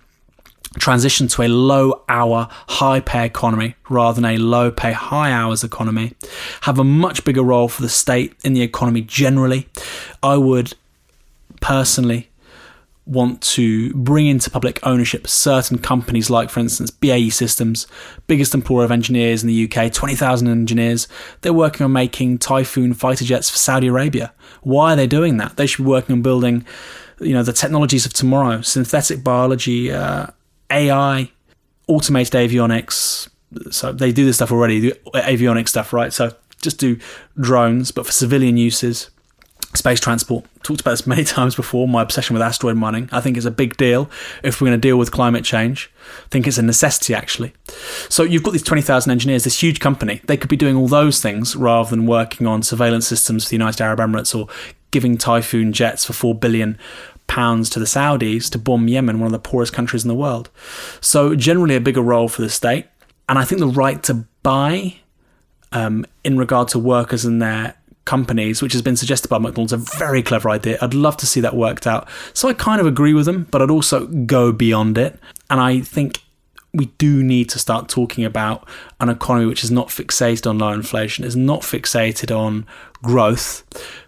transition 0.80 1.28
to 1.30 1.44
a 1.44 1.48
low 1.48 2.04
hour, 2.10 2.48
high 2.68 3.00
pay 3.00 3.26
economy 3.26 3.76
rather 3.90 4.22
than 4.22 4.30
a 4.30 4.38
low 4.38 4.72
pay, 4.72 4.92
high 4.92 5.32
hours 5.32 5.64
economy, 5.64 6.14
have 6.62 6.80
a 6.80 6.84
much 6.84 7.24
bigger 7.26 7.44
role 7.44 7.68
for 7.68 7.82
the 7.82 7.90
state 7.90 8.36
in 8.44 8.54
the 8.54 8.62
economy 8.62 9.02
generally. 9.02 9.68
I 10.22 10.38
would 10.38 10.74
personally 11.62 12.30
want 13.06 13.40
to 13.40 13.94
bring 13.94 14.26
into 14.26 14.50
public 14.50 14.80
ownership 14.82 15.28
certain 15.28 15.78
companies 15.78 16.30
like, 16.30 16.50
for 16.50 16.60
instance, 16.60 16.90
BAE 16.90 17.30
Systems, 17.30 17.86
biggest 18.26 18.56
employer 18.56 18.84
of 18.84 18.92
engineers 18.92 19.44
in 19.44 19.48
the 19.48 19.66
UK, 19.66 19.94
20,000 19.94 20.48
engineers. 20.48 21.08
They're 21.42 21.54
working 21.54 21.84
on 21.84 21.92
making 21.92 22.40
Typhoon 22.40 22.96
fighter 22.96 23.24
jets 23.24 23.50
for 23.50 23.58
Saudi 23.58 23.88
Arabia. 23.88 24.34
Why 24.64 24.94
are 24.94 24.96
they 24.96 25.06
doing 25.06 25.38
that? 25.38 25.56
They 25.56 25.68
should 25.68 25.84
be 25.84 25.90
working 25.90 26.14
on 26.14 26.22
building 26.24 26.66
you 27.20 27.34
know 27.34 27.44
the 27.44 27.54
technologies 27.54 28.06
of 28.06 28.14
tomorrow 28.14 28.62
synthetic 28.62 29.24
biology 29.24 29.92
uh, 29.92 30.28
AI, 30.70 31.32
automated 31.88 32.34
avionics. 32.34 33.30
So 33.72 33.92
they 33.92 34.12
do 34.12 34.26
this 34.26 34.38
stuff 34.38 34.52
already, 34.52 34.80
the 34.80 35.00
avionics 35.14 35.70
stuff, 35.70 35.94
right? 35.94 36.12
So 36.12 36.34
just 36.62 36.80
do 36.80 36.98
drones, 37.40 37.92
but 37.92 38.06
for 38.06 38.12
civilian 38.12 38.58
uses. 38.58 39.10
space 39.76 40.00
transport. 40.00 40.46
Talked 40.64 40.82
about 40.82 40.92
this 40.92 41.08
many 41.14 41.24
times 41.24 41.56
before. 41.56 41.88
My 41.88 42.02
obsession 42.02 42.34
with 42.34 42.42
asteroid 42.42 42.78
mining. 42.78 43.10
I 43.12 43.22
think 43.22 43.38
it's 43.38 43.46
a 43.46 43.52
big 43.52 43.78
deal 43.78 44.10
if 44.44 44.60
we're 44.60 44.68
going 44.68 44.80
to 44.80 44.88
deal 44.88 44.98
with 44.98 45.12
climate 45.12 45.44
change. 45.46 45.92
I 46.26 46.28
think 46.30 46.48
it's 46.48 46.58
a 46.58 46.64
necessity 46.64 47.14
actually. 47.14 47.54
So 48.10 48.24
you've 48.24 48.44
got 48.44 48.52
these 48.52 48.64
twenty 48.64 48.82
thousand 48.82 49.12
engineers, 49.12 49.44
this 49.44 49.62
huge 49.62 49.80
company. 49.80 50.22
They 50.26 50.38
could 50.38 50.50
be 50.50 50.58
doing 50.58 50.76
all 50.76 50.88
those 50.88 51.22
things 51.22 51.56
rather 51.56 51.90
than 51.90 52.06
working 52.06 52.48
on 52.48 52.64
surveillance 52.64 53.08
systems 53.08 53.44
for 53.46 53.50
the 53.50 53.56
United 53.56 53.82
Arab 53.82 54.00
Emirates 54.00 54.38
or 54.38 54.48
giving 54.92 55.18
Typhoon 55.18 55.74
jets 55.74 56.06
for 56.06 56.14
four 56.14 56.34
billion 56.34 56.78
pounds 57.28 57.70
to 57.72 57.80
the 57.80 57.86
Saudis 57.86 58.50
to 58.52 58.58
bomb 58.58 58.88
Yemen, 58.88 59.20
one 59.20 59.28
of 59.28 59.32
the 59.32 59.40
poorest 59.40 59.74
countries 59.74 60.04
in 60.04 60.08
the 60.08 60.16
world. 60.16 60.50
So 61.02 61.36
generally 61.36 61.76
a 61.76 61.82
bigger 61.82 62.02
role 62.02 62.28
for 62.28 62.42
the 62.42 62.50
state. 62.50 62.86
And 63.28 63.40
I 63.40 63.46
think 63.46 63.60
the 63.60 63.68
right 63.68 64.02
to 64.04 64.26
buy 64.44 64.98
um, 65.72 66.06
in 66.24 66.38
regard 66.38 66.68
to 66.70 66.80
workers 66.80 67.26
and 67.26 67.42
their 67.42 67.76
companies, 68.06 68.62
which 68.62 68.74
has 68.74 68.82
been 68.82 68.96
suggested 68.96 69.28
by 69.30 69.40
McDonnell's, 69.40 69.74
a 69.74 69.78
very 69.78 70.22
clever 70.22 70.50
idea. 70.50 70.78
I'd 70.82 70.94
love 70.94 71.18
to 71.18 71.26
see 71.26 71.42
that 71.42 71.56
worked 71.56 71.88
out. 71.88 72.08
So 72.34 72.48
I 72.48 72.54
kind 72.54 72.80
of 72.80 72.88
agree 72.88 73.14
with 73.14 73.26
them, 73.26 73.48
but 73.50 73.62
I'd 73.62 73.72
also 73.72 74.06
go 74.06 74.52
beyond 74.52 74.98
it. 74.98 75.20
And 75.50 75.60
I 75.60 75.82
think 75.82 76.22
we 76.74 76.86
do 76.98 77.24
need 77.24 77.50
to 77.50 77.60
start 77.60 77.90
talking 77.90 78.26
about 78.26 78.68
an 79.00 79.10
economy 79.10 79.48
which 79.48 79.64
is 79.64 79.72
not 79.72 79.88
fixated 79.88 80.48
on 80.48 80.60
low 80.60 80.72
inflation, 80.72 81.26
is 81.26 81.36
not 81.36 81.62
fixated 81.62 82.36
on 82.36 82.68
growth, 83.02 83.64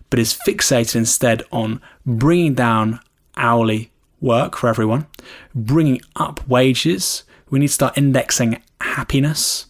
but 0.10 0.20
is 0.20 0.38
fixated 0.46 0.96
instead 0.96 1.44
on 1.52 1.82
bringing 2.06 2.54
down 2.54 3.00
hourly 3.38 3.92
work 4.20 4.56
for 4.58 4.68
everyone, 4.68 5.08
bringing 5.54 6.02
up 6.16 6.48
wages. 6.48 7.24
We 7.50 7.60
need 7.60 7.68
to 7.68 7.74
start 7.74 7.98
indexing 7.98 8.62
happiness, 8.82 9.68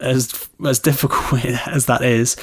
as 0.00 0.48
as 0.66 0.78
difficult 0.78 1.44
as 1.68 1.86
that 1.86 2.02
is. 2.02 2.36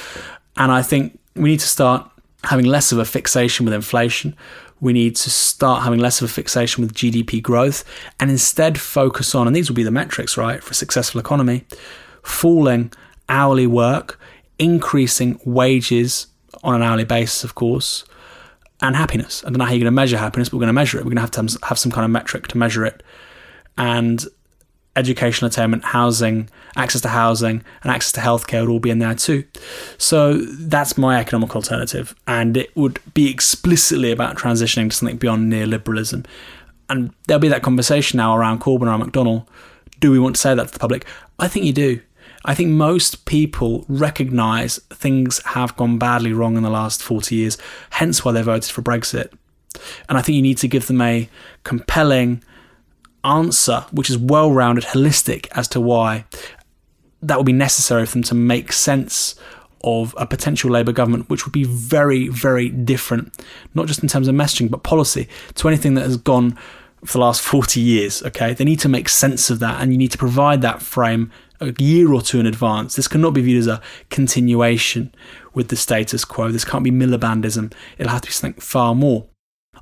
And 0.56 0.72
I 0.72 0.82
think 0.82 1.20
we 1.36 1.50
need 1.50 1.60
to 1.60 1.68
start 1.68 2.10
having 2.44 2.66
less 2.66 2.92
of 2.92 3.00
a 3.00 3.06
fixation 3.06 3.66
with 3.66 3.74
inflation. 3.74 4.36
We 4.80 4.94
need 4.94 5.16
to 5.18 5.30
start 5.30 5.84
having 5.84 6.00
less 6.00 6.22
of 6.22 6.30
a 6.30 6.34
fixation 6.34 6.84
with 6.84 6.94
GDP 6.94 7.42
growth 7.42 7.86
and 8.20 8.30
instead 8.30 8.80
focus 8.80 9.34
on, 9.34 9.48
and 9.48 9.56
these 9.56 9.70
will 9.70 9.76
be 9.76 9.84
the 9.84 9.92
metrics, 9.92 10.36
right, 10.36 10.62
for 10.62 10.72
a 10.72 10.76
successful 10.76 11.22
economy, 11.22 11.66
falling 12.22 12.92
hourly 13.30 13.66
work, 13.66 14.20
increasing 14.60 15.40
wages 15.46 16.28
on 16.64 16.76
an 16.76 16.82
hourly 16.82 17.06
basis, 17.06 17.44
of 17.44 17.56
course, 17.56 18.04
and 18.84 18.96
happiness. 18.96 19.44
I 19.44 19.50
don't 19.50 19.58
know 19.58 19.66
how 19.66 19.72
you're 19.72 19.80
going 19.80 19.86
to 19.86 19.92
measure 19.92 20.18
happiness, 20.18 20.50
but 20.50 20.58
we're 20.58 20.62
going 20.62 20.68
to 20.68 20.74
measure 20.74 21.00
it. 21.00 21.06
We're 21.06 21.14
going 21.14 21.26
to 21.26 21.40
have 21.40 21.50
to 21.50 21.66
have 21.68 21.80
some 21.80 21.92
kind 21.92 22.06
of 22.06 22.12
metric 22.12 22.50
to 22.50 22.58
measure 22.58 22.86
it. 22.86 23.02
And 23.78 24.24
education, 24.96 25.48
attainment, 25.48 25.86
housing, 25.86 26.50
access 26.76 27.02
to 27.02 27.08
housing, 27.08 27.64
and 27.82 27.92
access 27.92 28.12
to 28.12 28.20
healthcare 28.20 28.62
would 28.62 28.70
all 28.70 28.80
be 28.80 28.92
in 28.92 29.00
there 29.00 29.16
too. 29.16 29.46
So 29.98 30.38
that's 30.38 30.98
my 30.98 31.20
economic 31.20 31.56
alternative. 31.56 32.14
And 32.28 32.58
it 32.58 32.76
would 32.76 33.00
be 33.14 33.32
explicitly 33.32 34.12
about 34.12 34.36
transitioning 34.36 34.90
to 34.90 34.96
something 34.96 35.18
beyond 35.18 35.52
neoliberalism. 35.52 36.26
And 36.90 37.14
there'll 37.28 37.40
be 37.40 37.48
that 37.48 37.64
conversation 37.64 38.18
now 38.18 38.36
around 38.36 38.60
Corbyn, 38.60 38.84
around 38.84 39.02
McDonnell. 39.02 39.48
Do 40.02 40.12
we 40.12 40.20
want 40.20 40.36
to 40.36 40.42
say 40.42 40.54
that 40.54 40.68
to 40.68 40.74
the 40.74 40.80
public? 40.80 41.06
I 41.40 41.48
think 41.48 41.66
you 41.66 41.74
do. 41.74 42.02
I 42.46 42.54
think 42.54 42.70
most 42.72 43.26
people 43.26 43.86
recognise 43.88 44.78
things 44.90 45.42
have 45.46 45.76
gone 45.78 45.98
badly 45.98 46.34
wrong 46.34 46.58
in 46.58 46.64
the 46.64 46.70
last 46.70 47.02
40 47.02 47.36
years, 47.36 47.58
hence 47.92 48.26
why 48.26 48.32
they 48.32 48.42
voted 48.42 48.72
for 48.72 48.82
Brexit. 48.82 49.32
And 50.10 50.18
I 50.18 50.22
think 50.22 50.36
you 50.36 50.42
need 50.42 50.58
to 50.60 50.68
give 50.68 50.88
them 50.88 51.02
a 51.02 51.30
compelling 51.64 52.44
answer, 53.24 53.86
which 53.92 54.10
is 54.10 54.18
well 54.18 54.52
rounded, 54.52 54.84
holistic 54.86 55.48
as 55.52 55.68
to 55.70 55.80
why 55.80 56.26
that 57.22 57.38
would 57.38 57.46
be 57.46 57.54
necessary 57.54 58.06
for 58.06 58.14
them 58.14 58.24
to 58.24 58.36
make 58.36 58.74
sense 58.74 59.36
of 59.84 60.14
a 60.18 60.26
potential 60.26 60.70
Labour 60.70 60.92
government, 60.92 61.30
which 61.30 61.46
would 61.46 61.54
be 61.54 61.64
very, 61.64 62.28
very 62.28 62.70
different, 62.70 63.34
not 63.74 63.88
just 63.88 64.02
in 64.02 64.10
terms 64.10 64.28
of 64.28 64.36
messaging, 64.36 64.70
but 64.70 64.84
policy, 64.84 65.28
to 65.56 65.68
anything 65.68 65.94
that 65.94 66.04
has 66.04 66.18
gone 66.18 66.58
for 67.04 67.14
the 67.14 67.20
last 67.20 67.42
40 67.42 67.80
years. 67.80 68.24
Okay, 68.24 68.54
they 68.54 68.64
need 68.64 68.80
to 68.80 68.90
make 68.90 69.10
sense 69.10 69.50
of 69.50 69.60
that, 69.60 69.82
and 69.82 69.92
you 69.92 69.98
need 69.98 70.12
to 70.12 70.18
provide 70.18 70.62
that 70.62 70.82
frame 70.82 71.32
a 71.64 71.84
year 71.84 72.14
or 72.14 72.22
two 72.22 72.40
in 72.40 72.46
advance. 72.46 72.96
This 72.96 73.08
cannot 73.08 73.32
be 73.32 73.42
viewed 73.42 73.60
as 73.60 73.68
a 73.68 73.82
continuation 74.10 75.14
with 75.54 75.70
the 75.70 75.76
status 75.76 76.26
quo. 76.26 76.52
This 76.52 76.66
can't 76.66 76.84
be 76.84 76.92
Milibandism. 76.92 77.74
It'll 77.98 78.12
have 78.12 78.22
to 78.22 78.28
be 78.28 78.34
something 78.34 78.62
far 78.62 78.96
more. 78.96 79.28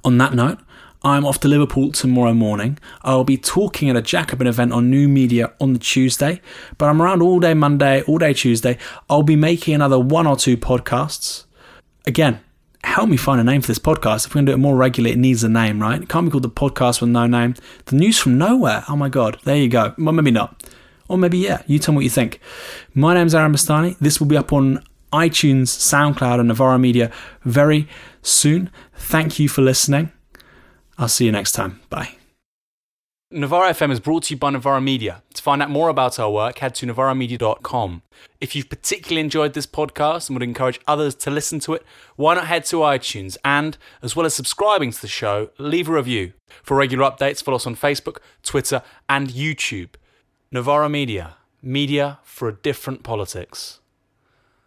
On 0.03 0.17
that 0.17 0.33
note, 0.33 0.59
I'm 1.03 1.25
off 1.25 1.39
to 1.39 1.47
Liverpool 1.47 1.91
tomorrow 1.91 2.33
morning. 2.33 2.77
I'll 3.01 3.23
be 3.23 3.37
talking 3.37 3.89
at 3.89 3.95
a 3.95 4.01
Jacobin 4.01 4.45
event 4.47 4.71
on 4.71 4.89
New 4.89 5.07
Media 5.07 5.51
on 5.59 5.73
the 5.73 5.79
Tuesday, 5.79 6.41
but 6.77 6.89
I'm 6.89 7.01
around 7.01 7.23
all 7.23 7.39
day 7.39 7.55
Monday, 7.55 8.03
all 8.03 8.19
day 8.19 8.33
Tuesday. 8.33 8.77
I'll 9.09 9.23
be 9.23 9.35
making 9.35 9.73
another 9.73 9.99
one 9.99 10.27
or 10.27 10.35
two 10.35 10.57
podcasts. 10.57 11.45
Again, 12.05 12.39
help 12.83 13.09
me 13.09 13.17
find 13.17 13.41
a 13.41 13.43
name 13.43 13.61
for 13.61 13.67
this 13.67 13.79
podcast. 13.79 14.25
If 14.25 14.31
we're 14.31 14.39
going 14.39 14.45
to 14.47 14.51
do 14.51 14.55
it 14.55 14.59
more 14.59 14.75
regularly, 14.75 15.13
it 15.13 15.19
needs 15.19 15.43
a 15.43 15.49
name, 15.49 15.81
right? 15.81 16.01
It 16.01 16.09
can't 16.09 16.25
be 16.25 16.31
called 16.31 16.43
the 16.43 16.49
podcast 16.49 17.01
with 17.01 17.09
no 17.09 17.25
name. 17.25 17.55
The 17.85 17.95
news 17.95 18.19
from 18.19 18.37
nowhere. 18.37 18.83
Oh 18.87 18.95
my 18.95 19.09
God. 19.09 19.39
There 19.43 19.55
you 19.55 19.69
go. 19.69 19.95
Well, 19.97 20.13
maybe 20.13 20.31
not. 20.31 20.63
Or 21.11 21.17
maybe, 21.17 21.39
yeah, 21.39 21.61
you 21.67 21.77
tell 21.77 21.91
me 21.91 21.97
what 21.97 22.03
you 22.05 22.09
think. 22.09 22.39
My 22.93 23.13
name's 23.13 23.35
Aaron 23.35 23.51
Bastani. 23.51 23.97
This 23.99 24.21
will 24.21 24.27
be 24.27 24.37
up 24.37 24.53
on 24.53 24.81
iTunes, 25.11 25.63
SoundCloud, 25.63 26.39
and 26.39 26.47
Novara 26.47 26.79
Media 26.79 27.11
very 27.43 27.85
soon. 28.21 28.69
Thank 28.95 29.37
you 29.37 29.49
for 29.49 29.61
listening. 29.61 30.13
I'll 30.97 31.09
see 31.09 31.25
you 31.25 31.33
next 31.33 31.51
time. 31.51 31.81
Bye. 31.89 32.15
Novara 33.29 33.73
FM 33.73 33.91
is 33.91 33.99
brought 33.99 34.23
to 34.23 34.33
you 34.33 34.39
by 34.39 34.51
Novara 34.51 34.79
Media. 34.79 35.21
To 35.33 35.41
find 35.41 35.61
out 35.61 35.69
more 35.69 35.89
about 35.89 36.17
our 36.17 36.31
work, 36.31 36.59
head 36.59 36.75
to 36.75 36.85
novaramedia.com. 36.85 38.03
If 38.39 38.55
you've 38.55 38.69
particularly 38.69 39.19
enjoyed 39.19 39.53
this 39.53 39.67
podcast 39.67 40.29
and 40.29 40.37
would 40.37 40.43
encourage 40.43 40.79
others 40.87 41.13
to 41.15 41.29
listen 41.29 41.59
to 41.61 41.73
it, 41.73 41.85
why 42.15 42.35
not 42.35 42.47
head 42.47 42.63
to 42.67 42.77
iTunes 42.77 43.35
and, 43.43 43.77
as 44.01 44.15
well 44.15 44.25
as 44.25 44.33
subscribing 44.33 44.91
to 44.91 45.01
the 45.01 45.09
show, 45.09 45.49
leave 45.57 45.89
a 45.89 45.93
review. 45.93 46.31
For 46.63 46.77
regular 46.77 47.11
updates, 47.11 47.43
follow 47.43 47.57
us 47.57 47.67
on 47.67 47.75
Facebook, 47.75 48.19
Twitter, 48.43 48.81
and 49.09 49.27
YouTube. 49.27 49.89
Novara 50.53 50.89
Media, 50.89 51.37
media 51.61 52.19
for 52.23 52.49
a 52.49 52.53
different 52.53 53.03
politics. 53.03 53.80